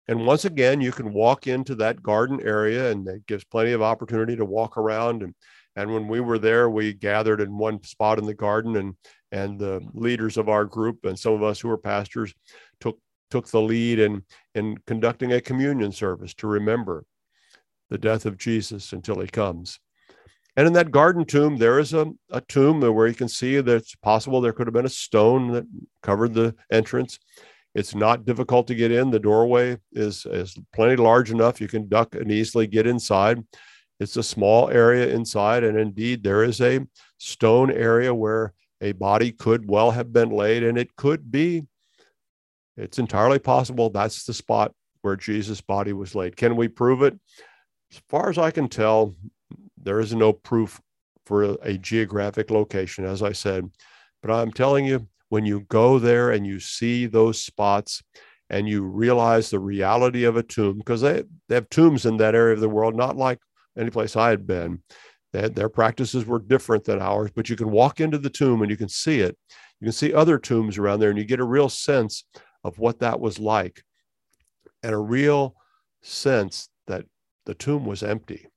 [0.08, 3.82] And once again, you can walk into that garden area, and it gives plenty of
[3.82, 5.24] opportunity to walk around.
[5.24, 5.34] And,
[5.76, 8.96] and when we were there, we gathered in one spot in the garden and
[9.32, 9.90] and the mm.
[9.94, 12.34] leaders of our group and some of us who are pastors
[12.80, 13.00] took
[13.32, 17.06] took the lead in in conducting a communion service to remember
[17.90, 19.80] the death of Jesus until he comes.
[20.56, 23.76] And in that garden tomb, there is a, a tomb where you can see that
[23.76, 25.66] it's possible there could have been a stone that
[26.04, 27.18] covered the entrance.
[27.74, 29.10] It's not difficult to get in.
[29.10, 31.60] The doorway is, is plenty large enough.
[31.60, 33.44] You can duck and easily get inside.
[34.04, 35.64] It's a small area inside.
[35.64, 36.86] And indeed, there is a
[37.18, 41.66] stone area where a body could well have been laid, and it could be.
[42.76, 46.36] It's entirely possible that's the spot where Jesus' body was laid.
[46.36, 47.18] Can we prove it?
[47.92, 49.16] As far as I can tell,
[49.78, 50.82] there is no proof
[51.26, 53.70] for a, a geographic location, as I said.
[54.22, 58.04] But I'm telling you, when you go there and you see those spots
[58.50, 62.36] and you realize the reality of a tomb, because they, they have tombs in that
[62.36, 63.40] area of the world, not like
[63.78, 64.82] any place I had been.
[65.34, 68.70] Had, their practices were different than ours, but you can walk into the tomb and
[68.70, 69.36] you can see it.
[69.80, 72.24] You can see other tombs around there, and you get a real sense
[72.64, 73.84] of what that was like,
[74.84, 75.56] and a real
[76.02, 77.06] sense that
[77.46, 78.48] the tomb was empty.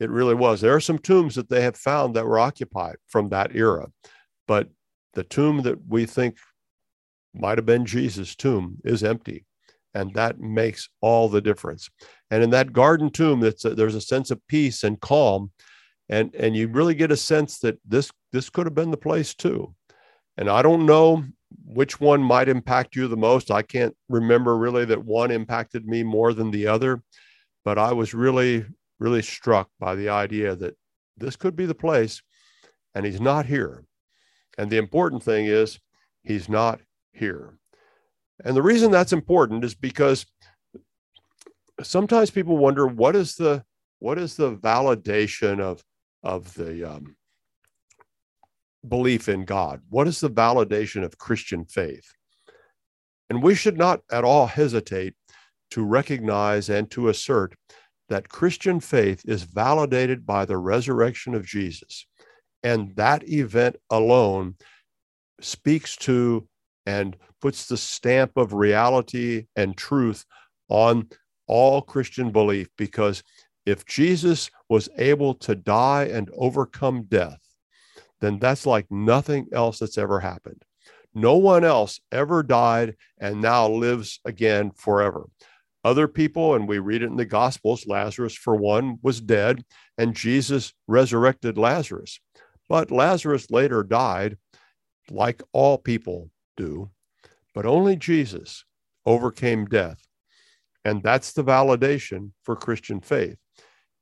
[0.00, 0.60] It really was.
[0.60, 3.86] There are some tombs that they have found that were occupied from that era,
[4.48, 4.68] but
[5.14, 6.36] the tomb that we think
[7.34, 9.46] might have been Jesus' tomb is empty.
[9.94, 11.90] And that makes all the difference.
[12.30, 15.50] And in that garden tomb, a, there's a sense of peace and calm.
[16.08, 19.34] and and you really get a sense that this this could have been the place
[19.34, 19.74] too
[20.36, 21.24] and i don't know
[21.64, 26.02] which one might impact you the most i can't remember really that one impacted me
[26.02, 27.02] more than the other
[27.64, 28.64] but i was really
[28.98, 30.76] really struck by the idea that
[31.16, 32.22] this could be the place
[32.94, 33.84] and he's not here
[34.58, 35.78] and the important thing is
[36.22, 36.80] he's not
[37.12, 37.58] here
[38.44, 40.26] and the reason that's important is because
[41.82, 43.64] sometimes people wonder what is the
[43.98, 45.82] what is the validation of
[46.22, 47.16] of the um,
[48.86, 49.80] belief in God?
[49.88, 52.12] What is the validation of Christian faith?
[53.30, 55.14] And we should not at all hesitate
[55.70, 57.54] to recognize and to assert
[58.08, 62.06] that Christian faith is validated by the resurrection of Jesus.
[62.62, 64.56] And that event alone
[65.40, 66.46] speaks to
[66.84, 70.24] and puts the stamp of reality and truth
[70.68, 71.08] on
[71.46, 73.22] all Christian belief because
[73.66, 77.40] if Jesus was able to die and overcome death,
[78.20, 80.62] then that's like nothing else that's ever happened.
[81.14, 85.26] No one else ever died and now lives again forever.
[85.84, 89.64] Other people, and we read it in the Gospels, Lazarus, for one, was dead,
[89.98, 92.20] and Jesus resurrected Lazarus.
[92.68, 94.38] But Lazarus later died,
[95.10, 96.90] like all people do,
[97.54, 98.64] but only Jesus
[99.06, 100.06] overcame death.
[100.84, 103.36] And that's the validation for Christian faith.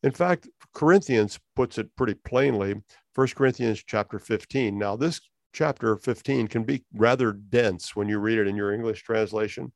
[0.02, 2.74] In fact, Corinthians puts it pretty plainly.
[3.14, 4.78] 1 Corinthians chapter 15.
[4.78, 5.20] Now, this
[5.52, 9.72] chapter 15 can be rather dense when you read it in your English translation.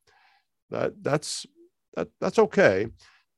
[0.71, 1.47] That that's
[1.97, 2.87] that, that's okay.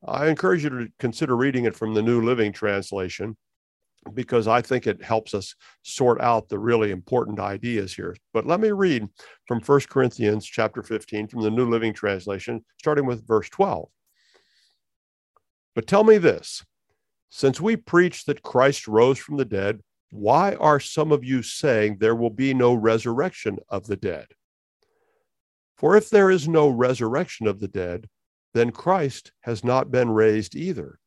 [0.07, 3.37] I encourage you to consider reading it from the New Living Translation
[4.15, 8.17] because I think it helps us sort out the really important ideas here.
[8.33, 9.09] But let me read
[9.47, 13.89] from 1 Corinthians chapter 15 from the New Living Translation, starting with verse 12.
[15.75, 16.65] But tell me this
[17.31, 21.99] since we preach that Christ rose from the dead, why are some of you saying
[21.99, 24.27] there will be no resurrection of the dead?
[25.77, 28.09] For if there is no resurrection of the dead,
[28.55, 30.99] then Christ has not been raised either.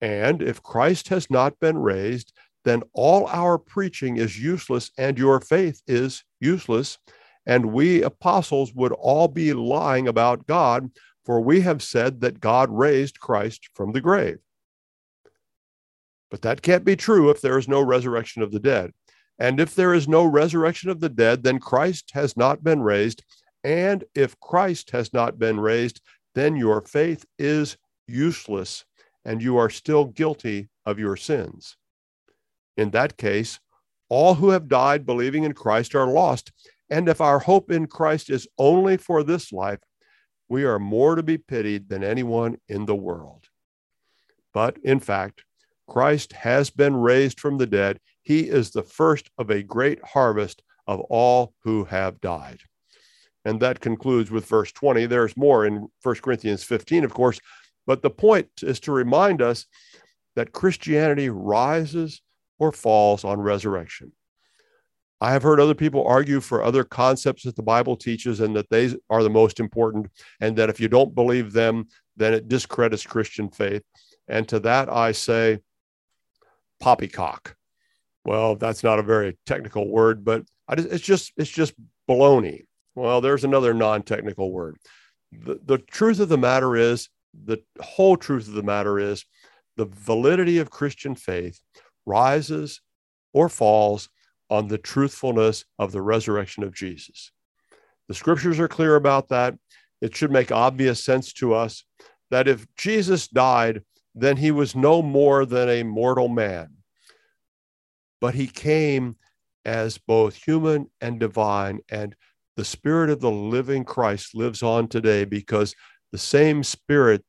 [0.00, 2.32] And if Christ has not been raised,
[2.64, 6.98] then all our preaching is useless and your faith is useless.
[7.46, 10.90] And we apostles would all be lying about God,
[11.24, 14.38] for we have said that God raised Christ from the grave.
[16.30, 18.92] But that can't be true if there is no resurrection of the dead.
[19.38, 23.22] And if there is no resurrection of the dead, then Christ has not been raised.
[23.62, 26.00] And if Christ has not been raised,
[26.34, 27.76] then your faith is
[28.06, 28.84] useless
[29.24, 31.76] and you are still guilty of your sins.
[32.76, 33.58] In that case,
[34.08, 36.52] all who have died believing in Christ are lost.
[36.90, 39.80] And if our hope in Christ is only for this life,
[40.48, 43.46] we are more to be pitied than anyone in the world.
[44.52, 45.44] But in fact,
[45.88, 47.98] Christ has been raised from the dead.
[48.22, 52.60] He is the first of a great harvest of all who have died.
[53.44, 55.06] And that concludes with verse 20.
[55.06, 57.40] There's more in 1 Corinthians 15, of course,
[57.86, 59.66] but the point is to remind us
[60.36, 62.22] that Christianity rises
[62.58, 64.12] or falls on resurrection.
[65.20, 68.68] I have heard other people argue for other concepts that the Bible teaches and that
[68.68, 70.08] they are the most important,
[70.40, 73.82] and that if you don't believe them, then it discredits Christian faith.
[74.28, 75.60] And to that I say,
[76.80, 77.56] poppycock.
[78.24, 80.44] Well, that's not a very technical word, but
[80.74, 81.74] just, it's just it's just
[82.08, 82.64] baloney.
[82.94, 84.76] Well, there's another non-technical word.
[85.32, 87.08] The, the truth of the matter is,
[87.44, 89.24] the whole truth of the matter is,
[89.76, 91.60] the validity of Christian faith
[92.06, 92.80] rises
[93.32, 94.08] or falls
[94.50, 97.32] on the truthfulness of the resurrection of Jesus.
[98.08, 99.54] The scriptures are clear about that.
[100.00, 101.84] It should make obvious sense to us
[102.30, 103.82] that if Jesus died
[104.14, 106.68] then he was no more than a mortal man.
[108.20, 109.16] But he came
[109.64, 111.80] as both human and divine.
[111.90, 112.14] And
[112.56, 115.74] the spirit of the living Christ lives on today because
[116.14, 117.24] the same spirit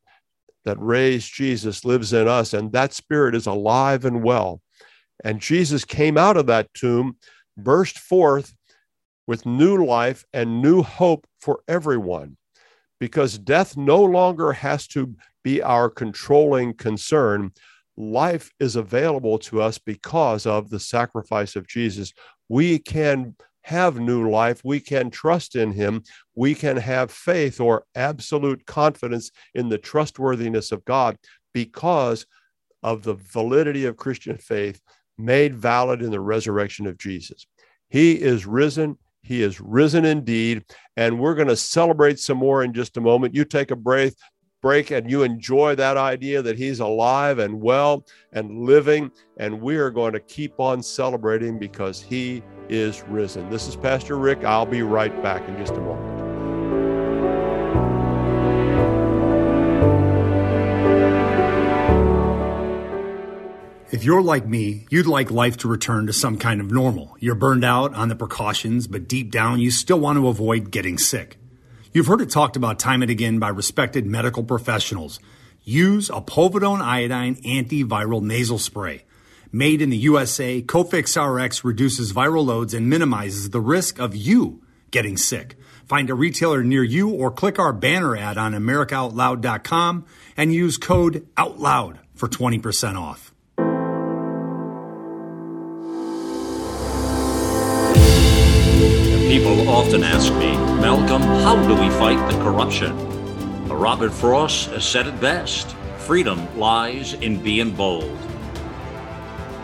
[0.63, 2.53] that raised Jesus lives in us.
[2.53, 4.61] And that spirit is alive and well.
[5.23, 7.17] And Jesus came out of that tomb,
[7.57, 8.53] burst forth
[9.25, 12.37] with new life and new hope for everyone
[12.99, 17.53] because death no longer has to be our controlling concern.
[17.97, 22.13] Life is available to us because of the sacrifice of Jesus.
[22.49, 24.61] We can have new life.
[24.63, 26.03] We can trust in him.
[26.35, 31.17] We can have faith or absolute confidence in the trustworthiness of God
[31.51, 32.27] because
[32.83, 34.79] of the validity of Christian faith
[35.17, 37.47] made valid in the resurrection of Jesus.
[37.89, 38.99] He is risen.
[39.23, 40.63] He is risen indeed.
[40.95, 43.33] And we're going to celebrate some more in just a moment.
[43.33, 44.13] You take a breath,
[44.61, 49.09] break and you enjoy that idea that he's alive and well and living.
[49.37, 53.49] And we are going to keep on celebrating because he is risen.
[53.49, 54.43] This is Pastor Rick.
[54.43, 56.15] I'll be right back in just a moment.
[63.91, 67.15] If you're like me, you'd like life to return to some kind of normal.
[67.19, 70.97] You're burned out on the precautions, but deep down, you still want to avoid getting
[70.97, 71.37] sick.
[71.93, 75.21] You've heard it talked about time and again by respected medical professionals.
[75.63, 79.05] Use a povidone iodine antiviral nasal spray.
[79.51, 84.61] Made in the USA, Cofix RX reduces viral loads and minimizes the risk of you
[84.91, 85.55] getting sick.
[85.85, 90.05] Find a retailer near you or click our banner ad on AmericaOutloud.com
[90.37, 93.33] and use code OUTLOUD for 20% off.
[99.29, 102.95] People often ask me, Malcolm, how do we fight the corruption?
[103.67, 108.17] Robert Frost has said it best freedom lies in being bold.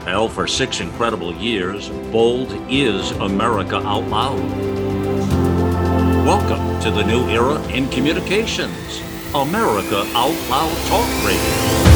[0.05, 4.39] Well, for six incredible years, Bold is America Out Loud.
[6.25, 8.99] Welcome to the new era in communications
[9.35, 11.91] America Out Loud Talk Radio.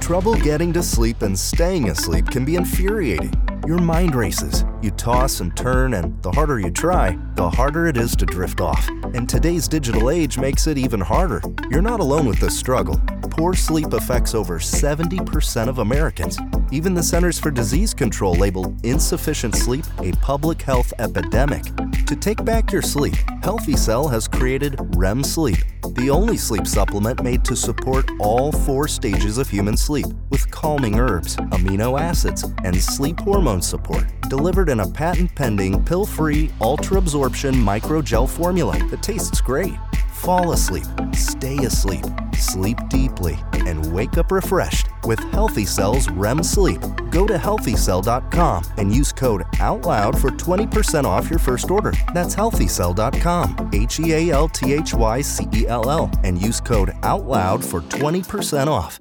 [0.00, 3.34] Trouble getting to sleep and staying asleep can be infuriating.
[3.66, 4.64] Your mind races.
[4.82, 8.62] You toss and turn, and the harder you try, the harder it is to drift
[8.62, 8.88] off.
[9.12, 11.42] And today's digital age makes it even harder.
[11.70, 12.98] You're not alone with this struggle.
[13.30, 16.38] Poor sleep affects over 70% of Americans.
[16.70, 21.64] Even the Centers for Disease Control labeled insufficient sleep a public health epidemic.
[22.06, 25.58] To take back your sleep, Healthy Cell has created REM Sleep,
[25.92, 30.98] the only sleep supplement made to support all four stages of human sleep with calming
[30.98, 36.96] herbs, amino acids, and sleep hormone support, delivered in a patent pending pill free ultra
[36.96, 39.74] absorption microgel formula that tastes great.
[40.12, 42.04] Fall asleep, stay asleep,
[42.36, 46.80] sleep deeply, and wake up refreshed with Healthy Cell's REM Sleep.
[47.10, 51.92] Go to healthycell.com and use code OUTLOUD for 20% off your first order.
[52.14, 56.60] That's healthycell.com, H E A L T H Y C E L L, and use
[56.60, 59.00] code OUTLOUD for 20% off.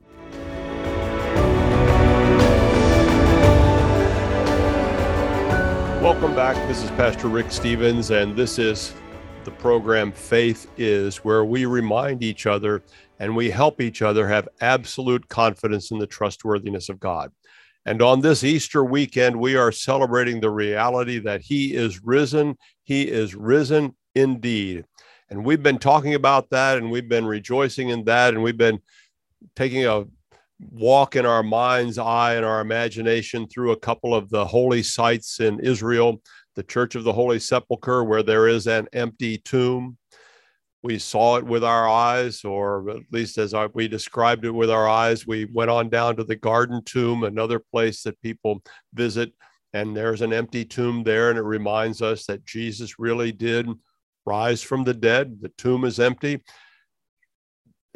[6.02, 6.56] Welcome back.
[6.70, 8.94] This is Pastor Rick Stevens, and this is
[9.44, 12.84] the program Faith Is, where we remind each other
[13.20, 17.34] and we help each other have absolute confidence in the trustworthiness of God.
[17.86, 22.58] And on this Easter weekend, we are celebrating the reality that He is risen.
[22.86, 24.86] He is risen indeed.
[25.30, 28.34] And we've been talking about that and we've been rejoicing in that.
[28.34, 28.80] And we've been
[29.54, 30.06] taking a
[30.60, 35.40] walk in our mind's eye and our imagination through a couple of the holy sites
[35.40, 36.22] in Israel
[36.60, 39.98] the Church of the Holy Sepulchre, where there is an empty tomb.
[40.84, 44.86] We saw it with our eyes, or at least as we described it with our
[44.86, 45.26] eyes.
[45.26, 48.62] We went on down to the Garden Tomb, another place that people
[48.94, 49.32] visit,
[49.72, 53.70] and there's an empty tomb there, and it reminds us that Jesus really did
[54.26, 55.38] rise from the dead.
[55.42, 56.42] The tomb is empty.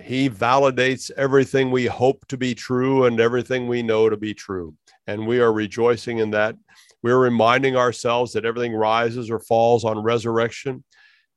[0.01, 4.75] He validates everything we hope to be true and everything we know to be true.
[5.05, 6.55] And we are rejoicing in that
[7.03, 10.85] we're reminding ourselves that everything rises or falls on resurrection,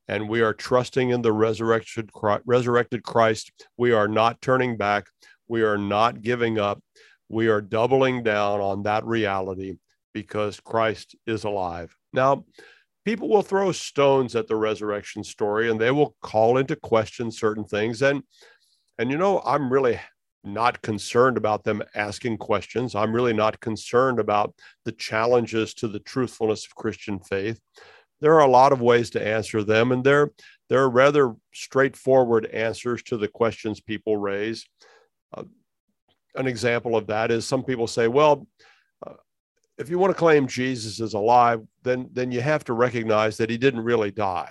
[0.07, 2.09] and we are trusting in the resurrected
[2.47, 3.51] resurrected Christ.
[3.77, 5.07] We are not turning back.
[5.49, 6.81] We are not giving up.
[7.29, 9.79] We are doubling down on that reality
[10.14, 11.95] because Christ is alive.
[12.12, 12.45] Now,
[13.07, 17.65] people will throw stones at the resurrection story and they will call into question certain
[17.65, 18.23] things and
[18.98, 20.00] and you know, I'm really
[20.42, 22.94] not concerned about them asking questions.
[22.94, 24.54] I'm really not concerned about
[24.85, 27.61] the challenges to the truthfulness of Christian faith.
[28.21, 30.31] There are a lot of ways to answer them, and they're
[30.69, 34.67] they're rather straightforward answers to the questions people raise.
[35.37, 35.44] Uh,
[36.35, 38.46] an example of that is some people say, "Well,
[39.79, 43.50] if you want to claim Jesus is alive, then then you have to recognize that
[43.50, 44.50] he didn't really die.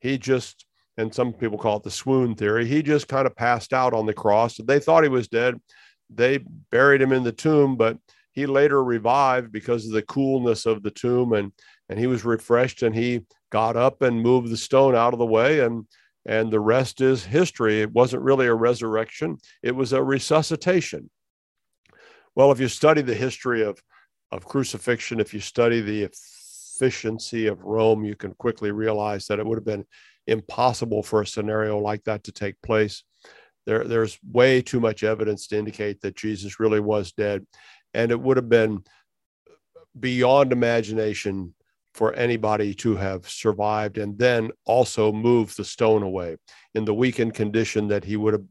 [0.00, 0.66] He just
[0.96, 2.66] and some people call it the swoon theory.
[2.66, 4.56] He just kind of passed out on the cross.
[4.56, 5.60] They thought he was dead.
[6.08, 6.38] They
[6.70, 7.98] buried him in the tomb, but
[8.32, 11.52] he later revived because of the coolness of the tomb and
[11.88, 15.26] and he was refreshed and he got up and moved the stone out of the
[15.26, 15.86] way and
[16.26, 17.82] and the rest is history.
[17.82, 21.10] It wasn't really a resurrection, it was a resuscitation.
[22.34, 23.80] Well, if you study the history of
[24.34, 29.46] of crucifixion, if you study the efficiency of Rome, you can quickly realize that it
[29.46, 29.86] would have been
[30.26, 33.04] impossible for a scenario like that to take place.
[33.66, 37.46] There, there's way too much evidence to indicate that Jesus really was dead.
[37.94, 38.82] And it would have been
[39.98, 41.54] beyond imagination
[41.94, 46.36] for anybody to have survived and then also move the stone away
[46.74, 48.44] in the weakened condition that he would have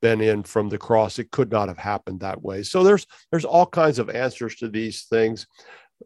[0.00, 1.18] been in from the cross.
[1.18, 2.62] It could not have happened that way.
[2.62, 5.46] So there's there's all kinds of answers to these things.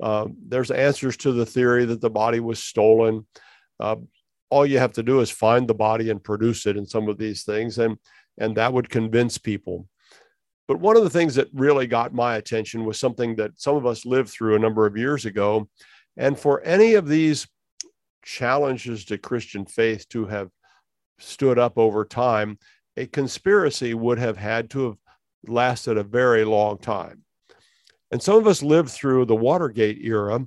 [0.03, 3.27] Uh, there's answers to the theory that the body was stolen.
[3.79, 3.97] Uh,
[4.51, 7.19] all you have to do is find the body and produce it in some of
[7.19, 7.97] these things and
[8.39, 9.89] and that would convince people.
[10.67, 13.87] But one of the things that really got my attention was something that some of
[13.87, 15.69] us lived through a number of years ago.
[16.17, 17.47] And for any of these
[18.25, 20.49] challenges to Christian faith to have
[21.19, 22.59] stood up over time,
[22.97, 24.97] a conspiracy would have had to have
[25.47, 27.23] lasted a very long time.
[28.11, 30.47] And some of us lived through the Watergate era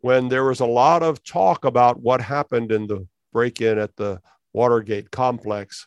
[0.00, 3.96] when there was a lot of talk about what happened in the break in at
[3.96, 4.20] the
[4.52, 5.86] Watergate complex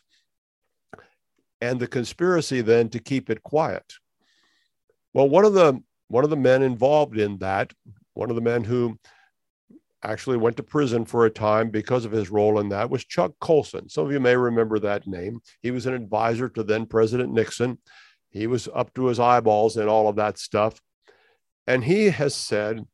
[1.60, 3.94] and the conspiracy then to keep it quiet.
[5.12, 7.72] Well, one of the one of the men involved in that,
[8.14, 8.98] one of the men who
[10.02, 13.32] actually went to prison for a time because of his role in that was Chuck
[13.40, 13.88] Colson.
[13.88, 15.40] Some of you may remember that name.
[15.60, 17.78] He was an advisor to then President Nixon.
[18.30, 20.80] He was up to his eyeballs in all of that stuff.
[21.66, 22.84] And he has said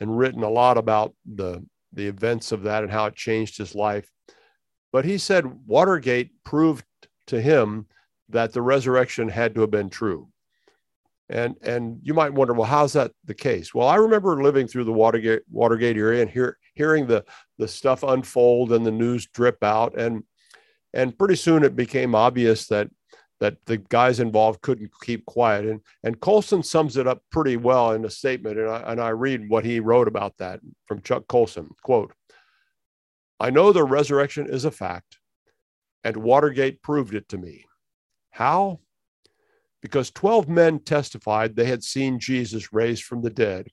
[0.00, 3.74] and written a lot about the, the events of that and how it changed his
[3.74, 4.10] life.
[4.92, 6.84] But he said Watergate proved
[7.26, 7.86] to him
[8.30, 10.28] that the resurrection had to have been true.
[11.30, 13.74] And and you might wonder, well, how's that the case?
[13.74, 17.24] Well, I remember living through the Watergate Watergate area and hear, hearing the
[17.58, 20.24] the stuff unfold and the news drip out, and
[20.94, 22.88] and pretty soon it became obvious that
[23.40, 25.66] that the guys involved couldn't keep quiet.
[25.66, 29.10] And and Colson sums it up pretty well in a statement, and I and I
[29.10, 31.68] read what he wrote about that from Chuck Colson.
[31.82, 32.14] Quote:
[33.38, 35.18] I know the resurrection is a fact,
[36.04, 37.66] and Watergate proved it to me.
[38.30, 38.80] How?
[39.80, 43.68] Because 12 men testified they had seen Jesus raised from the dead.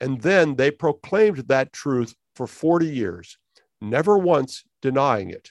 [0.00, 3.38] And then they proclaimed that truth for 40 years,
[3.80, 5.50] never once denying it.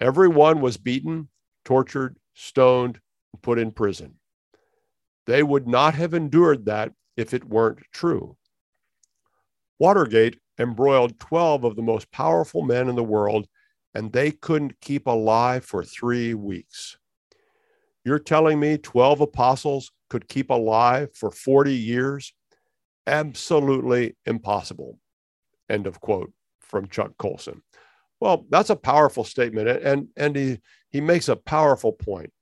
[0.00, 1.28] Everyone was beaten,
[1.64, 3.00] tortured, stoned,
[3.32, 4.14] and put in prison.
[5.26, 8.36] They would not have endured that if it weren't true.
[9.78, 13.46] Watergate embroiled 12 of the most powerful men in the world,
[13.94, 16.98] and they couldn't keep alive for three weeks.
[18.04, 22.32] You're telling me 12 apostles could keep alive for 40 years?
[23.06, 24.98] Absolutely impossible.
[25.68, 27.62] End of quote from Chuck Colson.
[28.20, 32.32] Well, that's a powerful statement, and, and he, he makes a powerful point.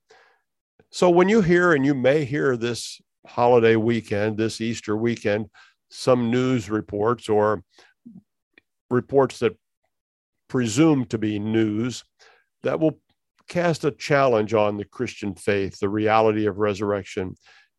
[0.90, 5.46] So when you hear, and you may hear this holiday weekend, this Easter weekend,
[5.88, 7.62] some news reports or
[8.90, 9.56] reports that
[10.48, 12.04] presume to be news
[12.62, 12.98] that will
[13.50, 17.34] cast a challenge on the Christian faith, the reality of resurrection.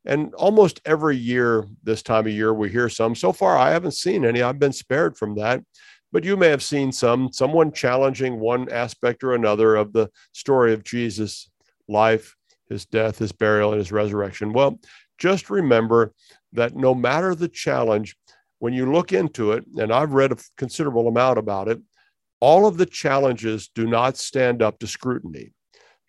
[0.06, 3.16] And almost every year, this time of year, we hear some.
[3.16, 4.42] So far, I haven't seen any.
[4.42, 5.64] I've been spared from that.
[6.12, 10.74] But you may have seen some, someone challenging one aspect or another of the story
[10.74, 11.50] of Jesus'
[11.88, 12.36] life,
[12.68, 14.52] his death, his burial, and his resurrection.
[14.52, 14.78] Well,
[15.18, 16.14] just remember
[16.52, 18.18] that no matter the challenge,
[18.60, 21.80] when you look into it, and I've read a considerable amount about it,
[22.42, 25.54] all of the challenges do not stand up to scrutiny.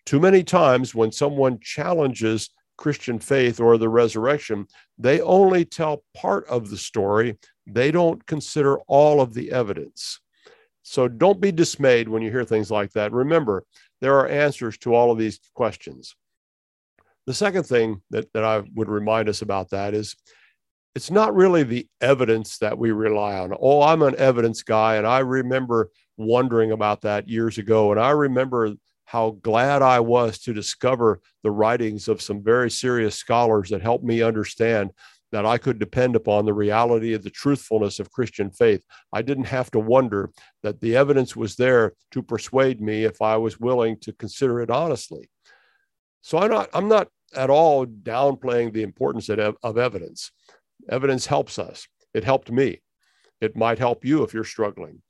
[0.05, 6.45] Too many times when someone challenges Christian faith or the resurrection, they only tell part
[6.47, 7.37] of the story.
[7.65, 10.19] They don't consider all of the evidence.
[10.81, 13.13] So don't be dismayed when you hear things like that.
[13.13, 13.63] Remember,
[14.01, 16.15] there are answers to all of these questions.
[17.25, 20.17] The second thing that, that I would remind us about that is
[20.93, 23.55] it's not really the evidence that we rely on.
[23.59, 27.91] Oh, I'm an evidence guy, and I remember wondering about that years ago.
[27.91, 28.73] And I remember
[29.05, 34.03] how glad I was to discover the writings of some very serious scholars that helped
[34.03, 34.91] me understand
[35.31, 38.83] that I could depend upon the reality of the truthfulness of Christian faith.
[39.11, 40.29] I didn't have to wonder
[40.61, 44.69] that the evidence was there to persuade me if I was willing to consider it
[44.69, 45.29] honestly.
[46.21, 50.31] So I'm not, I'm not at all downplaying the importance of, of evidence.
[50.89, 51.87] Evidence helps us.
[52.13, 52.81] It helped me.
[53.41, 55.01] It might help you if you're struggling.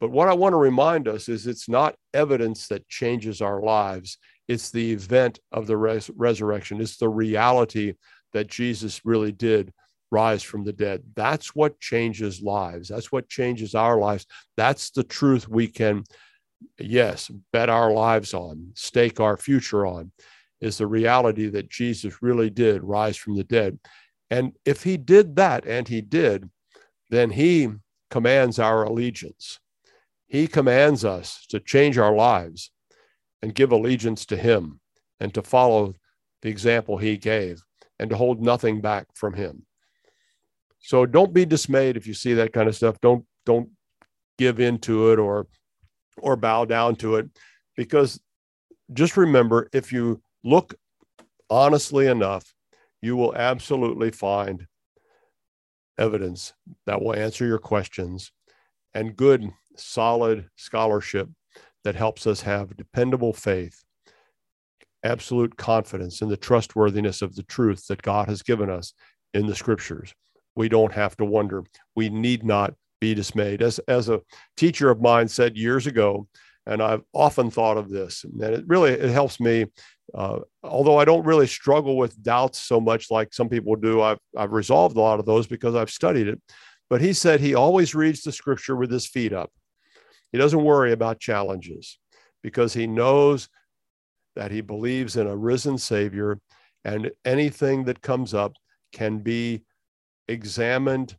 [0.00, 4.18] But what I want to remind us is it's not evidence that changes our lives.
[4.46, 6.80] It's the event of the res- resurrection.
[6.80, 7.94] It's the reality
[8.32, 9.72] that Jesus really did
[10.10, 11.02] rise from the dead.
[11.14, 12.88] That's what changes lives.
[12.88, 14.26] That's what changes our lives.
[14.56, 16.04] That's the truth we can,
[16.78, 20.12] yes, bet our lives on, stake our future on,
[20.60, 23.78] is the reality that Jesus really did rise from the dead.
[24.30, 26.50] And if he did that, and he did,
[27.10, 27.70] then he
[28.10, 29.58] commands our allegiance.
[30.26, 32.70] He commands us to change our lives
[33.42, 34.80] and give allegiance to Him
[35.20, 35.94] and to follow
[36.42, 37.62] the example He gave
[37.98, 39.64] and to hold nothing back from Him.
[40.80, 43.00] So don't be dismayed if you see that kind of stuff.
[43.00, 43.70] Don't don't
[44.38, 45.46] give in to it or
[46.18, 47.28] or bow down to it
[47.76, 48.20] because
[48.92, 50.74] just remember if you look
[51.50, 52.52] honestly enough
[53.02, 54.66] you will absolutely find
[55.98, 56.52] evidence
[56.86, 58.32] that will answer your questions
[58.94, 61.28] and good solid scholarship
[61.84, 63.84] that helps us have dependable faith
[65.06, 68.92] absolute confidence in the trustworthiness of the truth that God has given us
[69.34, 70.12] in the scriptures.
[70.56, 71.64] We don't have to wonder.
[71.94, 73.62] We need not be dismayed.
[73.62, 74.20] As, as a
[74.56, 76.26] teacher of mine said years ago,
[76.66, 79.66] and I've often thought of this, and it really it helps me.
[80.12, 84.18] Uh, although I don't really struggle with doubts so much like some people do, I've
[84.36, 86.40] I've resolved a lot of those because I've studied it.
[86.90, 89.52] But he said he always reads the scripture with his feet up.
[90.32, 91.98] He doesn't worry about challenges
[92.42, 93.48] because he knows
[94.34, 96.38] that he believes in a risen Savior,
[96.84, 98.52] and anything that comes up
[98.92, 99.64] can be
[100.28, 101.16] examined,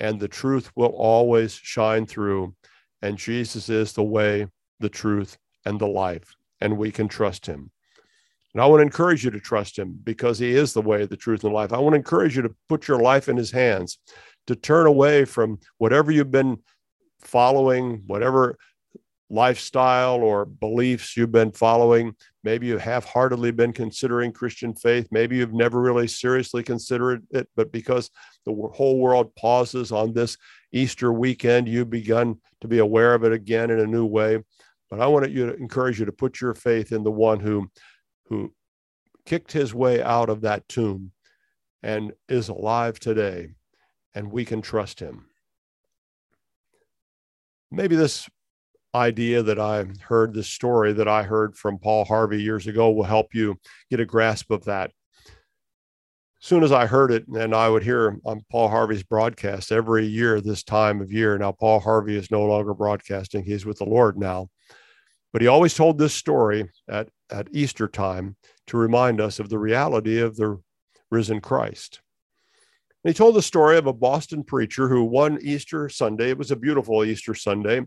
[0.00, 2.54] and the truth will always shine through.
[3.02, 4.46] And Jesus is the way,
[4.80, 7.70] the truth, and the life, and we can trust him.
[8.54, 11.16] And I want to encourage you to trust him because he is the way, the
[11.16, 11.72] truth, and the life.
[11.72, 13.98] I want to encourage you to put your life in his hands,
[14.46, 16.58] to turn away from whatever you've been
[17.22, 18.56] following, whatever
[19.32, 22.14] lifestyle or beliefs you've been following.
[22.44, 25.08] Maybe you have heartedly been considering Christian faith.
[25.10, 28.10] Maybe you've never really seriously considered it, but because
[28.44, 30.36] the whole world pauses on this
[30.70, 34.38] Easter weekend, you've begun to be aware of it again in a new way.
[34.90, 37.70] But I want you to encourage you to put your faith in the one who,
[38.26, 38.52] who
[39.24, 41.12] kicked his way out of that tomb
[41.82, 43.54] and is alive today,
[44.14, 45.24] and we can trust him.
[47.72, 48.28] Maybe this
[48.94, 53.04] idea that I heard, this story that I heard from Paul Harvey years ago will
[53.04, 53.56] help you
[53.90, 54.90] get a grasp of that.
[55.26, 60.04] As soon as I heard it, and I would hear on Paul Harvey's broadcast every
[60.04, 61.38] year this time of year.
[61.38, 64.48] Now, Paul Harvey is no longer broadcasting, he's with the Lord now.
[65.32, 69.58] But he always told this story at, at Easter time to remind us of the
[69.58, 70.60] reality of the
[71.10, 72.01] risen Christ.
[73.04, 76.50] And he told the story of a Boston preacher who one Easter Sunday, it was
[76.50, 77.82] a beautiful Easter Sunday,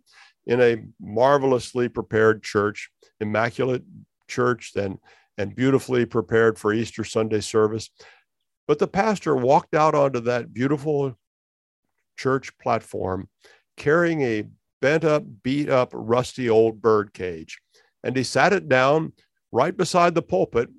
[0.47, 2.89] in a marvelously prepared church,
[3.19, 3.83] immaculate
[4.27, 4.99] church, then
[5.37, 7.89] and beautifully prepared for Easter Sunday service.
[8.67, 11.17] But the pastor walked out onto that beautiful
[12.17, 13.27] church platform
[13.77, 14.45] carrying a
[14.81, 17.59] bent up, beat up, rusty old bird cage.
[18.03, 19.13] And he sat it down
[19.51, 20.69] right beside the pulpit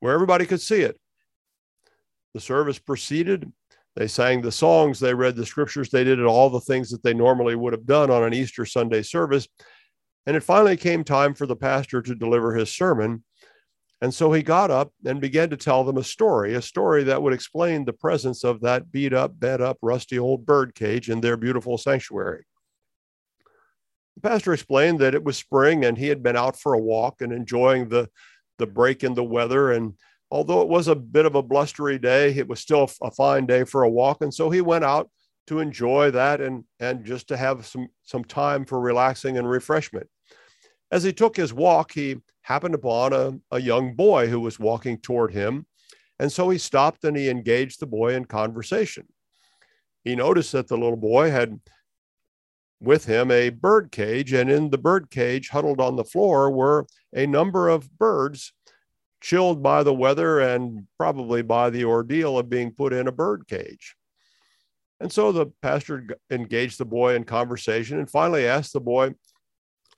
[0.00, 0.98] where everybody could see it.
[2.34, 3.50] The service proceeded,
[3.96, 7.14] they sang the songs, they read the scriptures, they did all the things that they
[7.14, 9.48] normally would have done on an Easter Sunday service.
[10.26, 13.24] And it finally came time for the pastor to deliver his sermon.
[14.00, 17.20] And so he got up and began to tell them a story, a story that
[17.20, 21.20] would explain the presence of that beat up, bent up, rusty old bird cage in
[21.20, 22.44] their beautiful sanctuary.
[24.14, 27.20] The pastor explained that it was spring and he had been out for a walk
[27.20, 28.08] and enjoying the,
[28.58, 29.94] the break in the weather and
[30.30, 33.64] although it was a bit of a blustery day, it was still a fine day
[33.64, 34.22] for a walk.
[34.22, 35.10] And so he went out
[35.46, 40.08] to enjoy that and, and just to have some, some time for relaxing and refreshment.
[40.90, 44.98] As he took his walk, he happened upon a, a young boy who was walking
[44.98, 45.66] toward him.
[46.18, 49.06] And so he stopped and he engaged the boy in conversation.
[50.04, 51.60] He noticed that the little boy had
[52.80, 56.86] with him a bird cage, and in the bird cage, huddled on the floor, were
[57.12, 58.52] a number of birds
[59.20, 63.46] chilled by the weather and probably by the ordeal of being put in a bird
[63.48, 63.94] cage.
[65.00, 69.14] And so the pastor engaged the boy in conversation and finally asked the boy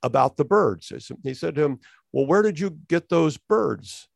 [0.03, 0.93] about the birds.
[1.23, 1.81] He said to him,
[2.12, 4.09] Well, where did you get those birds?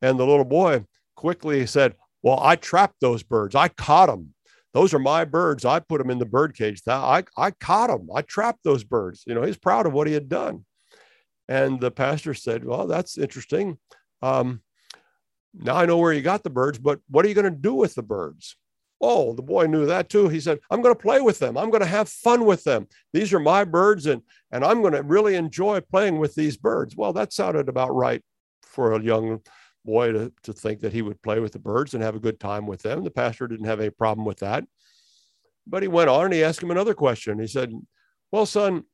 [0.00, 0.84] And the little boy
[1.16, 3.54] quickly said, Well, I trapped those birds.
[3.54, 4.34] I caught them.
[4.72, 5.64] Those are my birds.
[5.64, 6.82] I put them in the bird cage.
[6.88, 8.08] I, I caught them.
[8.14, 9.22] I trapped those birds.
[9.26, 10.64] You know, he's proud of what he had done.
[11.48, 13.78] And the pastor said, Well, that's interesting.
[14.24, 14.62] Um,
[15.52, 17.74] now I know where you got the birds, but what are you going to do
[17.74, 18.56] with the birds?
[19.00, 20.28] Oh, the boy knew that too.
[20.28, 21.58] He said, I'm going to play with them.
[21.58, 22.86] I'm going to have fun with them.
[23.12, 26.96] These are my birds, and, and I'm going to really enjoy playing with these birds.
[26.96, 28.22] Well, that sounded about right
[28.62, 29.40] for a young
[29.84, 32.40] boy to, to think that he would play with the birds and have a good
[32.40, 33.04] time with them.
[33.04, 34.64] The pastor didn't have any problem with that.
[35.66, 37.38] But he went on and he asked him another question.
[37.38, 37.72] He said,
[38.32, 38.84] Well, son,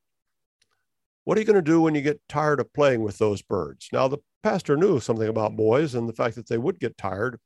[1.25, 3.89] what are you going to do when you get tired of playing with those birds?
[3.93, 7.39] Now, the pastor knew something about boys and the fact that they would get tired.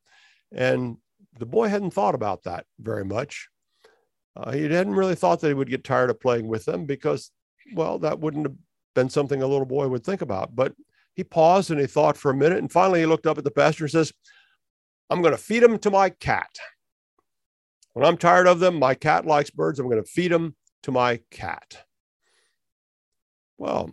[0.52, 0.96] And
[1.38, 3.48] the boy hadn't thought about that very much.
[4.36, 7.30] Uh, he hadn't really thought that he would get tired of playing with them because,
[7.74, 8.56] well, that wouldn't have
[8.94, 10.54] been something a little boy would think about.
[10.54, 10.74] But
[11.14, 12.58] he paused and he thought for a minute.
[12.58, 14.12] And finally, he looked up at the pastor and says,
[15.10, 16.50] I'm going to feed them to my cat.
[17.92, 19.78] When I'm tired of them, my cat likes birds.
[19.78, 21.84] I'm going to feed them to my cat.
[23.56, 23.90] Well,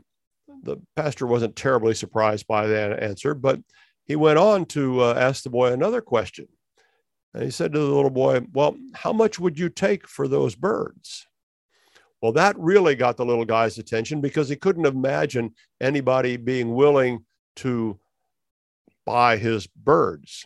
[0.62, 3.60] the pastor wasn't terribly surprised by that answer, but
[4.06, 6.48] he went on to uh, ask the boy another question.
[7.34, 10.56] And he said to the little boy, Well, how much would you take for those
[10.56, 11.28] birds?
[12.22, 17.26] Well, that really got the little guy's attention because he couldn't imagine anybody being willing
[17.58, 18.00] to
[19.06, 20.46] buy his birds.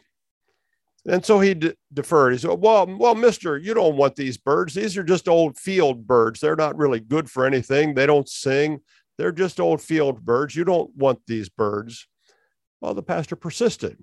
[1.07, 2.33] And so he d- deferred.
[2.33, 4.73] He said, "Well, well, Mister, you don't want these birds.
[4.73, 6.39] These are just old field birds.
[6.39, 7.93] They're not really good for anything.
[7.93, 8.79] They don't sing.
[9.17, 10.55] They're just old field birds.
[10.55, 12.07] You don't want these birds."
[12.81, 13.97] Well, the pastor persisted.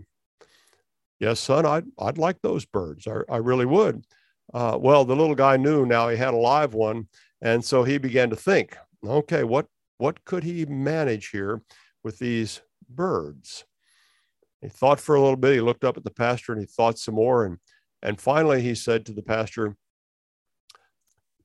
[1.21, 3.07] Yes, son, I'd I'd like those birds.
[3.07, 4.05] I, I really would.
[4.53, 7.09] Uh, well, the little guy knew now he had a live one,
[7.41, 8.77] and so he began to think.
[9.07, 9.67] Okay, what
[9.99, 11.63] what could he manage here
[12.03, 13.65] with these birds?
[14.61, 15.55] He thought for a little bit.
[15.55, 17.45] He looked up at the pastor and he thought some more.
[17.45, 17.59] And,
[18.03, 19.77] and finally, he said to the pastor,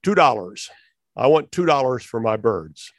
[0.04, 0.70] $2.
[1.16, 2.92] I want $2 for my birds.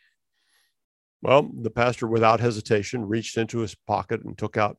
[1.23, 4.79] Well, the pastor, without hesitation, reached into his pocket and took out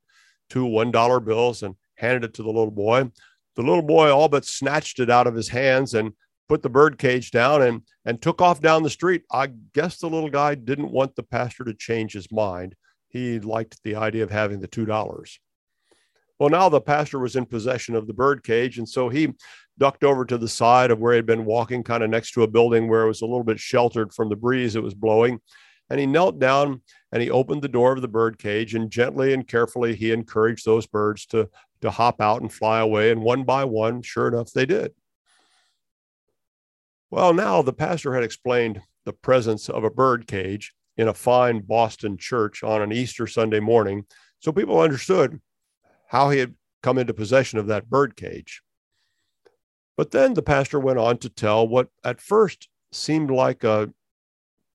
[0.49, 3.11] two $1 bills and handed it to the little boy.
[3.55, 6.13] The little boy all but snatched it out of his hands and
[6.47, 9.23] put the bird cage down and, and took off down the street.
[9.31, 12.75] I guess the little guy didn't want the pastor to change his mind
[13.09, 15.37] he liked the idea of having the $2.
[16.39, 18.77] Well, now the pastor was in possession of the bird cage.
[18.77, 19.33] And so he
[19.77, 22.43] ducked over to the side of where he had been walking, kind of next to
[22.43, 25.39] a building where it was a little bit sheltered from the breeze that was blowing.
[25.89, 26.81] And he knelt down
[27.11, 28.75] and he opened the door of the bird cage.
[28.75, 31.49] And gently and carefully, he encouraged those birds to,
[31.81, 33.11] to hop out and fly away.
[33.11, 34.93] And one by one, sure enough, they did.
[37.11, 41.61] Well, now the pastor had explained the presence of a bird cage in a fine
[41.61, 44.05] Boston church on an Easter Sunday morning.
[44.39, 45.39] So people understood
[46.07, 48.61] how he had come into possession of that bird cage.
[49.97, 53.89] But then the pastor went on to tell what at first seemed like a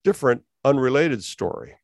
[0.02, 1.76] different, unrelated story.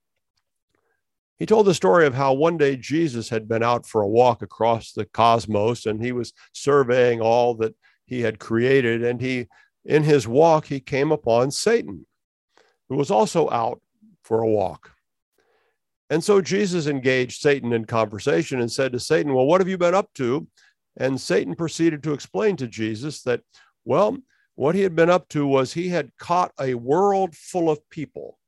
[1.39, 4.43] He told the story of how one day Jesus had been out for a walk
[4.43, 7.74] across the cosmos and he was surveying all that
[8.05, 9.03] he had created.
[9.03, 9.49] And he,
[9.85, 12.07] in his walk, he came upon Satan,
[12.89, 13.81] who was also out
[14.22, 14.93] for a walk.
[16.11, 19.78] And so Jesus engaged Satan in conversation and said to Satan, Well, what have you
[19.78, 20.47] been up to?
[20.97, 23.43] And Satan proceeded to explain to Jesus that,
[23.85, 24.18] well,
[24.57, 28.39] what he had been up to was he had caught a world full of people.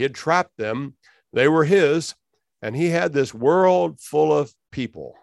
[0.00, 0.94] He had trapped them,
[1.34, 2.14] they were his,
[2.62, 5.14] and he had this world full of people.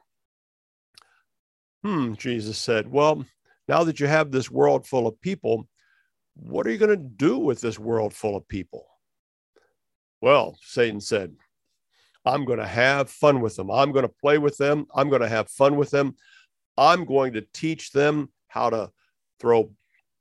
[1.84, 3.26] Hmm, Jesus said, Well,
[3.68, 5.68] now that you have this world full of people,
[6.36, 8.86] what are you going to do with this world full of people?
[10.22, 11.36] Well, Satan said,
[12.24, 13.72] I'm going to have fun with them.
[13.72, 14.86] I'm going to play with them.
[14.94, 16.16] I'm going to have fun with them.
[16.78, 18.92] I'm going to teach them how to
[19.40, 19.72] throw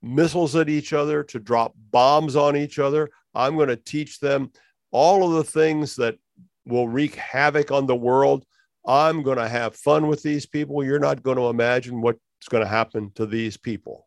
[0.01, 3.11] missiles at each other, to drop bombs on each other.
[3.37, 4.51] I'm going to teach them
[4.91, 6.17] all of the things that
[6.65, 8.45] will wreak havoc on the world.
[8.87, 10.83] I'm going to have fun with these people.
[10.83, 12.19] You're not going to imagine what's
[12.49, 14.07] going to happen to these people.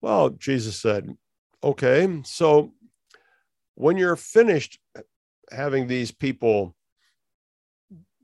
[0.00, 1.16] Well, Jesus said,
[1.62, 2.72] okay, so
[3.74, 4.78] when you're finished
[5.50, 6.74] having these people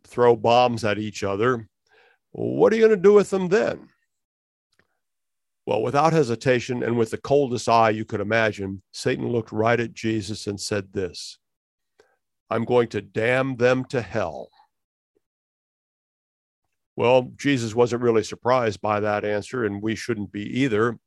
[0.07, 1.69] throw bombs at each other,
[2.33, 3.89] what are you going to do with them then?
[5.71, 9.95] Well, without hesitation and with the coldest eye you could imagine, Satan looked right at
[9.95, 11.39] Jesus and said this
[12.51, 14.49] I'm going to damn them to hell.
[16.97, 20.99] Well, Jesus wasn't really surprised by that answer, and we shouldn't be either.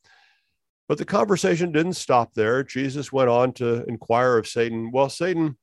[0.87, 2.63] But the conversation didn't stop there.
[2.63, 5.57] Jesus went on to inquire of Satan, Well, Satan,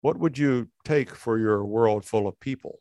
[0.00, 2.80] what would you take for your world full of people?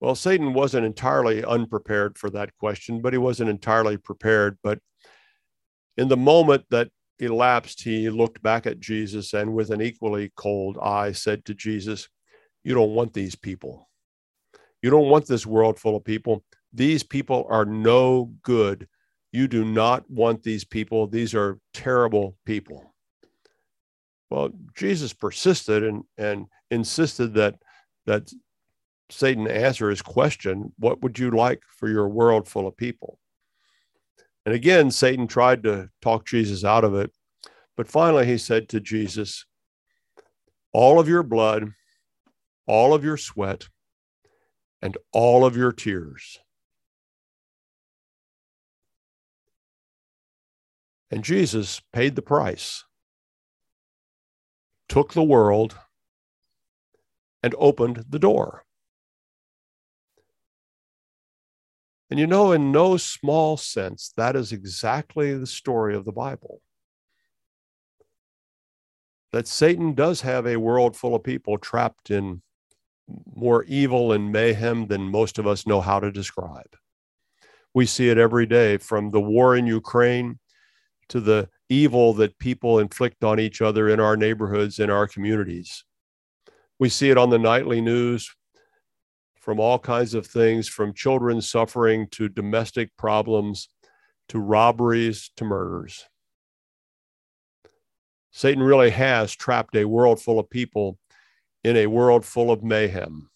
[0.00, 4.58] Well, Satan wasn't entirely unprepared for that question, but he wasn't entirely prepared.
[4.62, 4.78] But
[5.96, 10.78] in the moment that elapsed, he looked back at Jesus and with an equally cold
[10.80, 12.08] eye said to Jesus,
[12.62, 13.88] You don't want these people.
[14.82, 16.44] You don't want this world full of people.
[16.72, 18.86] These people are no good.
[19.32, 21.08] You do not want these people.
[21.08, 22.94] These are terrible people.
[24.30, 27.56] Well, Jesus persisted and, and insisted that,
[28.06, 28.30] that
[29.10, 33.18] Satan answer his question What would you like for your world full of people?
[34.44, 37.10] And again, Satan tried to talk Jesus out of it.
[37.76, 39.44] But finally, he said to Jesus,
[40.72, 41.72] All of your blood,
[42.66, 43.68] all of your sweat,
[44.80, 46.38] and all of your tears
[51.10, 52.84] And Jesus paid the price,
[54.88, 55.76] took the world,
[57.42, 58.64] and opened the door.
[62.10, 66.62] And you know, in no small sense, that is exactly the story of the Bible.
[69.32, 72.40] That Satan does have a world full of people trapped in
[73.34, 76.76] more evil and mayhem than most of us know how to describe.
[77.74, 80.38] We see it every day from the war in Ukraine
[81.10, 85.84] to the evil that people inflict on each other in our neighborhoods, in our communities.
[86.78, 88.34] We see it on the nightly news
[89.40, 93.68] from all kinds of things, from children suffering to domestic problems
[94.28, 96.04] to robberies to murders.
[98.30, 100.98] Satan really has trapped a world full of people
[101.64, 103.30] in a world full of mayhem.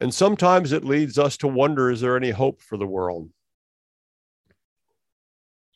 [0.00, 3.30] And sometimes it leads us to wonder is there any hope for the world?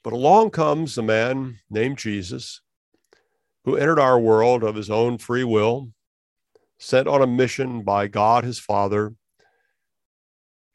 [0.03, 2.61] But along comes a man named Jesus
[3.65, 5.93] who entered our world of his own free will,
[6.85, 9.15] sent on a mission by God his Father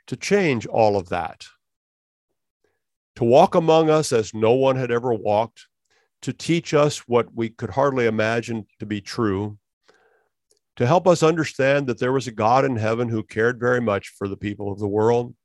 [0.07, 1.45] to change all of that,
[3.15, 5.67] to walk among us as no one had ever walked,
[6.23, 9.59] to teach us what we could hardly imagine to be true,
[10.77, 14.09] to help us understand that there was a God in heaven who cared very much
[14.17, 15.35] for the people of the world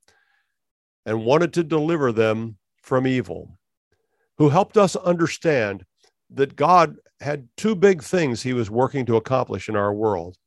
[1.05, 3.59] and wanted to deliver them from evil
[4.39, 5.85] who helped us understand
[6.31, 10.37] that God had two big things he was working to accomplish in our world.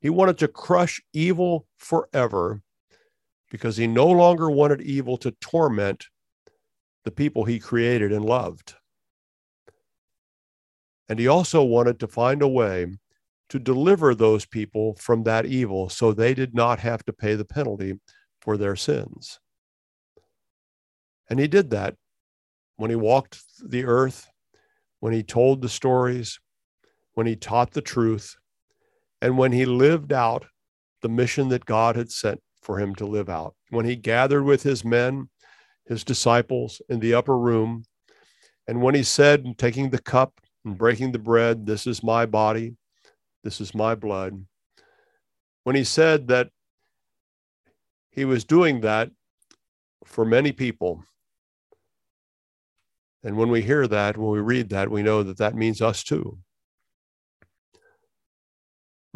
[0.00, 2.62] He wanted to crush evil forever
[3.50, 6.06] because he no longer wanted evil to torment
[7.04, 8.74] the people he created and loved.
[11.08, 12.86] And he also wanted to find a way
[13.48, 17.44] to deliver those people from that evil so they did not have to pay the
[17.44, 17.94] penalty
[18.40, 19.38] for their sins.
[21.30, 21.96] And he did that
[22.76, 24.28] when he walked the earth,
[25.00, 26.40] when he told the stories,
[27.14, 28.36] when he taught the truth,
[29.20, 30.46] and when he lived out
[31.02, 33.54] the mission that God had sent for him to live out.
[33.70, 35.28] When he gathered with his men,
[35.86, 37.84] his disciples in the upper room,
[38.66, 42.74] and when he said, taking the cup and breaking the bread, This is my body,
[43.44, 44.44] this is my blood.
[45.62, 46.50] When he said that
[48.10, 49.10] he was doing that
[50.04, 51.04] for many people,
[53.22, 56.02] and when we hear that, when we read that, we know that that means us
[56.02, 56.38] too.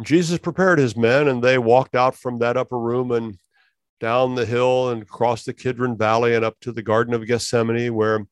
[0.03, 3.37] Jesus prepared his men, and they walked out from that upper room and
[3.99, 7.93] down the hill and across the Kidron Valley and up to the Garden of Gethsemane,
[7.93, 8.25] where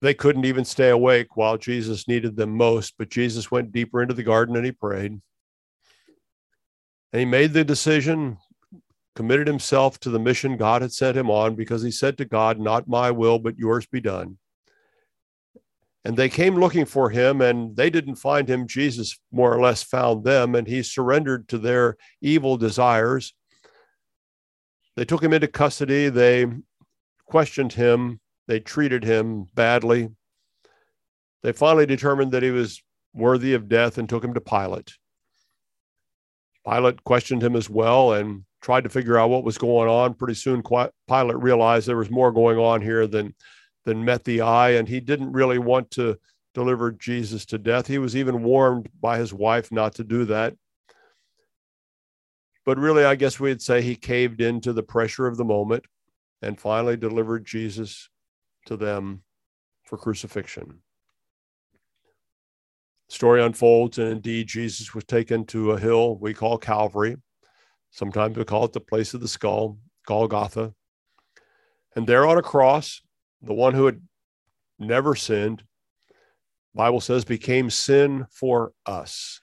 [0.00, 2.94] they couldn't even stay awake while Jesus needed them most.
[2.98, 5.20] But Jesus went deeper into the garden and he prayed.
[7.12, 8.38] And he made the decision
[9.14, 12.58] committed himself to the mission God had sent him on because he said to God,
[12.58, 14.38] Not my will, but yours be done.
[16.04, 18.66] And they came looking for him, and they didn't find him.
[18.66, 23.34] Jesus more or less found them, and he surrendered to their evil desires.
[24.96, 26.08] They took him into custody.
[26.08, 26.46] They
[27.26, 28.20] questioned him.
[28.48, 30.08] They treated him badly.
[31.42, 32.82] They finally determined that he was
[33.14, 34.92] worthy of death and took him to Pilate.
[36.66, 40.14] Pilate questioned him as well and tried to figure out what was going on.
[40.14, 43.34] Pretty soon, Pilate realized there was more going on here than
[43.90, 46.16] than met the eye, and he didn't really want to
[46.54, 47.88] deliver Jesus to death.
[47.88, 50.54] He was even warned by his wife not to do that.
[52.64, 55.84] But really, I guess we'd say he caved into the pressure of the moment
[56.40, 58.08] and finally delivered Jesus
[58.66, 59.24] to them
[59.82, 60.82] for crucifixion.
[63.08, 67.16] The story unfolds, and indeed, Jesus was taken to a hill we call Calvary.
[67.90, 70.74] Sometimes we call it the place of the skull, Golgotha.
[71.96, 73.02] And there on a cross,
[73.42, 74.00] the one who had
[74.78, 75.62] never sinned,
[76.74, 79.40] Bible says, became sin for us.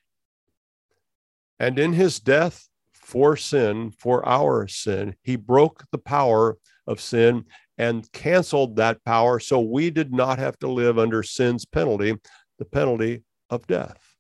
[1.60, 7.46] And in his death for sin, for our sin, he broke the power of sin
[7.78, 12.16] and canceled that power so we did not have to live under sin's penalty,
[12.58, 14.16] the penalty of death.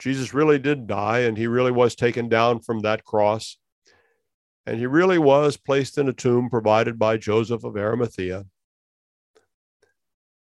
[0.00, 3.58] Jesus really did die, and he really was taken down from that cross.
[4.66, 8.44] And he really was placed in a tomb provided by Joseph of Arimathea.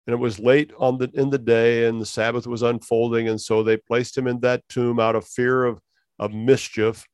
[0.07, 3.41] And it was late on the in the day, and the Sabbath was unfolding, and
[3.41, 5.81] so they placed him in that tomb out of fear of,
[6.19, 7.07] of mischief.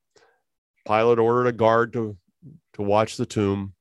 [0.86, 2.16] Pilate ordered a guard to,
[2.74, 3.74] to watch the tomb.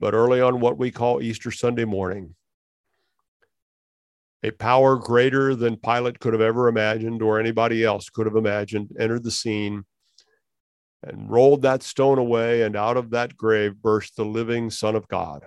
[0.00, 2.34] But early on what we call Easter Sunday morning,
[4.42, 8.96] a power greater than Pilate could have ever imagined or anybody else could have imagined
[8.98, 9.84] entered the scene
[11.02, 15.06] and rolled that stone away, and out of that grave burst the living Son of
[15.08, 15.46] God.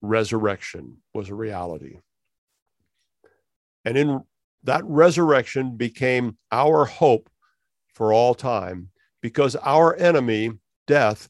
[0.00, 2.00] Resurrection was a reality.
[3.84, 4.20] And in
[4.64, 7.30] that resurrection became our hope
[7.94, 8.90] for all time
[9.20, 10.50] because our enemy,
[10.86, 11.28] death,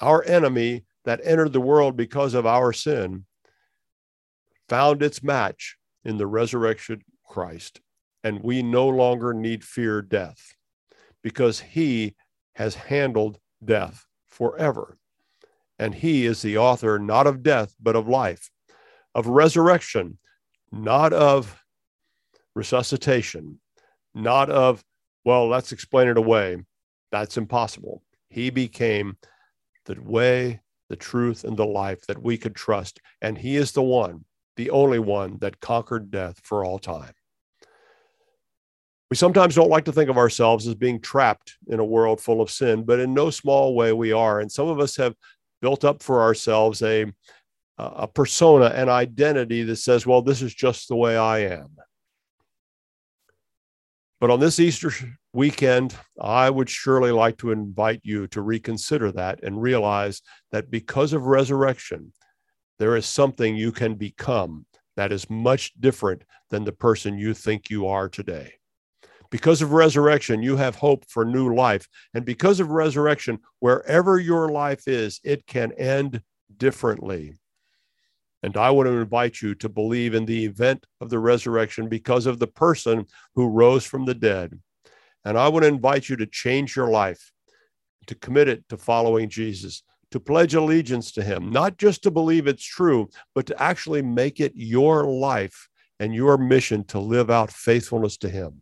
[0.00, 3.24] our enemy that entered the world because of our sin,
[4.68, 7.80] found its match in the resurrection Christ.
[8.22, 10.54] And we no longer need fear death
[11.24, 12.14] because he
[12.54, 14.98] has handled death forever.
[15.78, 18.50] And he is the author not of death, but of life,
[19.14, 20.18] of resurrection,
[20.70, 21.60] not of
[22.54, 23.58] resuscitation,
[24.14, 24.84] not of,
[25.24, 26.58] well, let's explain it away.
[27.10, 28.02] That's impossible.
[28.28, 29.16] He became
[29.86, 33.00] the way, the truth, and the life that we could trust.
[33.22, 34.24] And he is the one,
[34.56, 37.14] the only one that conquered death for all time.
[39.10, 42.40] We sometimes don't like to think of ourselves as being trapped in a world full
[42.40, 44.40] of sin, but in no small way we are.
[44.40, 45.14] And some of us have
[45.60, 47.06] built up for ourselves a,
[47.78, 51.76] a persona, an identity that says, well, this is just the way I am.
[54.20, 54.90] But on this Easter
[55.34, 61.12] weekend, I would surely like to invite you to reconsider that and realize that because
[61.12, 62.12] of resurrection,
[62.78, 64.64] there is something you can become
[64.96, 68.54] that is much different than the person you think you are today.
[69.30, 71.88] Because of resurrection, you have hope for new life.
[72.14, 76.22] And because of resurrection, wherever your life is, it can end
[76.56, 77.34] differently.
[78.42, 82.26] And I want to invite you to believe in the event of the resurrection because
[82.26, 84.60] of the person who rose from the dead.
[85.24, 87.32] And I want to invite you to change your life,
[88.06, 92.46] to commit it to following Jesus, to pledge allegiance to him, not just to believe
[92.46, 95.68] it's true, but to actually make it your life
[95.98, 98.60] and your mission to live out faithfulness to him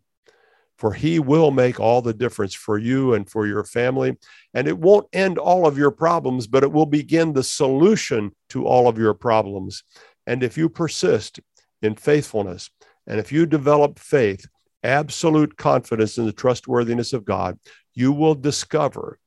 [0.83, 4.19] for he will make all the difference for you and for your family.
[4.53, 8.67] And it won't end all of your problems, but it will begin the solution to
[8.67, 9.85] all of your problems.
[10.27, 11.39] And if you persist
[11.83, 12.69] in faithfulness,
[13.07, 14.45] and if you develop faith,
[14.83, 17.61] absolute confidence in the trustworthiness of God,
[17.95, 19.21] you will discover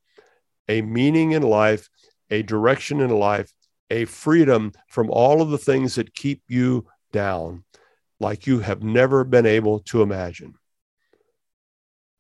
[0.68, 1.90] a meaning in life,
[2.30, 3.50] a direction in life,
[3.90, 7.64] a freedom from all of the things that keep you down
[8.20, 10.56] like you have never been able to imagine.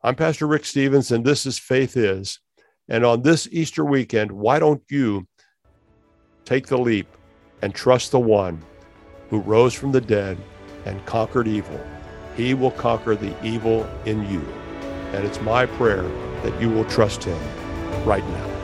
[0.06, 2.40] I'm Pastor Rick Stevens, and this is Faith Is.
[2.88, 5.28] And on this Easter weekend, why don't you
[6.44, 7.08] take the leap
[7.64, 8.62] and trust the one
[9.32, 10.38] who rose from the dead
[10.86, 11.84] and conquered evil?
[12.38, 14.46] He will conquer the evil in you.
[15.14, 16.04] And it's my prayer
[16.44, 17.40] that you will trust him
[18.06, 18.55] right now.